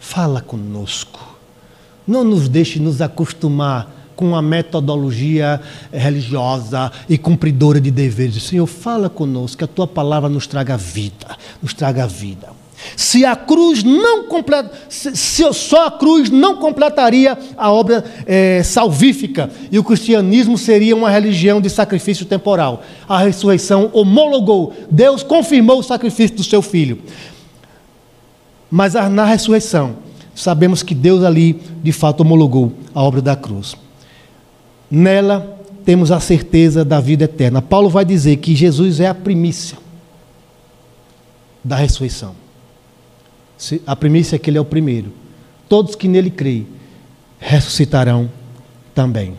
fala 0.00 0.40
conosco, 0.40 1.36
não 2.06 2.24
nos 2.24 2.48
deixe 2.48 2.80
nos 2.80 3.02
acostumar 3.02 4.01
com 4.22 4.28
uma 4.28 4.40
metodologia 4.40 5.60
religiosa 5.92 6.92
e 7.08 7.18
cumpridora 7.18 7.80
de 7.80 7.90
deveres. 7.90 8.40
Senhor, 8.44 8.68
fala 8.68 9.10
conosco, 9.10 9.58
que 9.58 9.64
a 9.64 9.66
tua 9.66 9.84
palavra 9.84 10.28
nos 10.28 10.46
traga 10.46 10.76
vida, 10.76 11.36
nos 11.60 11.74
traga 11.74 12.06
vida. 12.06 12.50
Se 12.96 13.24
a 13.24 13.34
cruz 13.34 13.82
não 13.82 14.24
completa, 14.28 14.70
se, 14.88 15.16
se 15.16 15.52
só 15.52 15.86
a 15.86 15.90
cruz 15.90 16.30
não 16.30 16.56
completaria 16.56 17.36
a 17.56 17.72
obra 17.72 18.04
é, 18.24 18.62
salvífica 18.62 19.50
e 19.72 19.78
o 19.78 19.84
cristianismo 19.84 20.56
seria 20.56 20.94
uma 20.94 21.10
religião 21.10 21.60
de 21.60 21.68
sacrifício 21.68 22.24
temporal. 22.24 22.84
A 23.08 23.18
ressurreição 23.18 23.90
homologou, 23.92 24.72
Deus 24.88 25.24
confirmou 25.24 25.80
o 25.80 25.82
sacrifício 25.82 26.36
do 26.36 26.44
seu 26.44 26.62
filho. 26.62 27.00
Mas 28.70 28.94
na 28.94 29.24
ressurreição, 29.24 29.96
sabemos 30.32 30.80
que 30.82 30.94
Deus 30.94 31.24
ali 31.24 31.60
de 31.82 31.90
fato 31.92 32.20
homologou 32.20 32.72
a 32.94 33.02
obra 33.02 33.20
da 33.20 33.34
cruz. 33.34 33.81
Nela 34.94 35.58
temos 35.84 36.12
a 36.12 36.20
certeza 36.20 36.84
da 36.84 37.00
vida 37.00 37.24
eterna. 37.24 37.62
Paulo 37.62 37.88
vai 37.88 38.04
dizer 38.04 38.36
que 38.36 38.54
Jesus 38.54 39.00
é 39.00 39.06
a 39.06 39.14
primícia 39.14 39.78
da 41.64 41.76
ressurreição. 41.76 42.34
A 43.86 43.96
primícia 43.96 44.36
é 44.36 44.38
que 44.38 44.50
ele 44.50 44.58
é 44.58 44.60
o 44.60 44.64
primeiro. 44.64 45.12
Todos 45.68 45.94
que 45.94 46.08
nele 46.08 46.30
creem 46.30 46.66
ressuscitarão 47.38 48.30
também. 48.94 49.34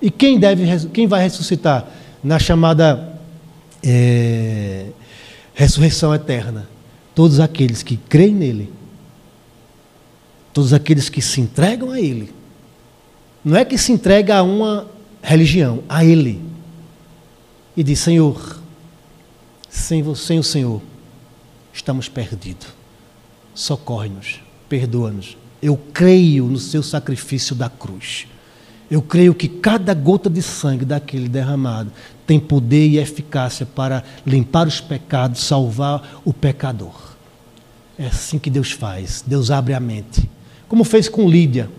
E 0.00 0.10
quem 0.10 0.38
deve, 0.38 0.88
quem 0.88 1.06
vai 1.06 1.22
ressuscitar 1.22 1.86
na 2.22 2.38
chamada 2.38 3.18
é, 3.82 4.86
ressurreição 5.54 6.14
eterna? 6.14 6.68
Todos 7.14 7.40
aqueles 7.40 7.82
que 7.82 7.96
creem 7.96 8.34
nele, 8.34 8.72
todos 10.52 10.72
aqueles 10.72 11.08
que 11.08 11.22
se 11.22 11.40
entregam 11.40 11.90
a 11.90 12.00
ele 12.00 12.32
Não 13.44 13.56
é 13.56 13.64
que 13.64 13.76
se 13.78 13.92
entrega 13.92 14.38
a 14.38 14.42
uma 14.42 14.86
religião, 15.22 15.82
a 15.88 16.04
Ele. 16.04 16.42
E 17.76 17.82
diz: 17.82 18.00
Senhor, 18.00 18.60
sem 19.70 20.02
você, 20.02 20.26
sem 20.26 20.38
o 20.38 20.42
Senhor, 20.42 20.82
estamos 21.72 22.08
perdidos. 22.08 22.68
Socorre-nos, 23.54 24.40
perdoa-nos. 24.68 25.36
Eu 25.62 25.78
creio 25.92 26.46
no 26.46 26.58
seu 26.58 26.82
sacrifício 26.82 27.54
da 27.54 27.68
cruz. 27.68 28.26
Eu 28.90 29.00
creio 29.00 29.34
que 29.34 29.48
cada 29.48 29.94
gota 29.94 30.28
de 30.28 30.42
sangue 30.42 30.84
daquele 30.84 31.28
derramado 31.28 31.90
tem 32.26 32.38
poder 32.38 32.88
e 32.88 32.98
eficácia 32.98 33.64
para 33.64 34.04
limpar 34.26 34.66
os 34.66 34.80
pecados, 34.80 35.40
salvar 35.40 36.20
o 36.24 36.32
pecador. 36.32 37.12
É 37.98 38.06
assim 38.06 38.38
que 38.38 38.50
Deus 38.50 38.70
faz. 38.70 39.24
Deus 39.26 39.50
abre 39.50 39.72
a 39.72 39.80
mente. 39.80 40.28
Como 40.68 40.84
fez 40.84 41.08
com 41.08 41.28
Lídia. 41.28 41.70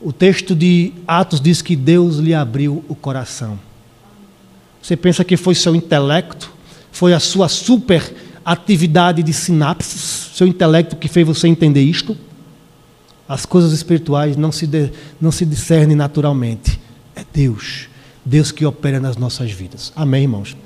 O 0.00 0.12
texto 0.12 0.54
de 0.54 0.92
Atos 1.06 1.40
diz 1.40 1.60
que 1.60 1.76
Deus 1.76 2.16
lhe 2.16 2.32
abriu 2.32 2.82
o 2.88 2.94
coração. 2.94 3.58
Você 4.82 4.96
pensa 4.96 5.22
que 5.22 5.36
foi 5.36 5.54
seu 5.54 5.74
intelecto? 5.74 6.50
Foi 6.90 7.12
a 7.12 7.20
sua 7.20 7.48
super 7.48 8.14
atividade 8.44 9.22
de 9.22 9.32
sinapses? 9.32 10.30
Seu 10.34 10.46
intelecto 10.46 10.96
que 10.96 11.06
fez 11.06 11.26
você 11.26 11.48
entender 11.48 11.82
isto? 11.82 12.16
As 13.28 13.44
coisas 13.44 13.72
espirituais 13.72 14.36
não 14.36 14.50
se, 14.50 14.66
de, 14.66 14.90
não 15.20 15.30
se 15.30 15.44
discernem 15.44 15.96
naturalmente. 15.96 16.80
É 17.14 17.24
Deus. 17.32 17.88
Deus 18.24 18.50
que 18.50 18.64
opera 18.64 18.98
nas 18.98 19.18
nossas 19.18 19.50
vidas. 19.50 19.92
Amém, 19.94 20.22
irmãos? 20.22 20.56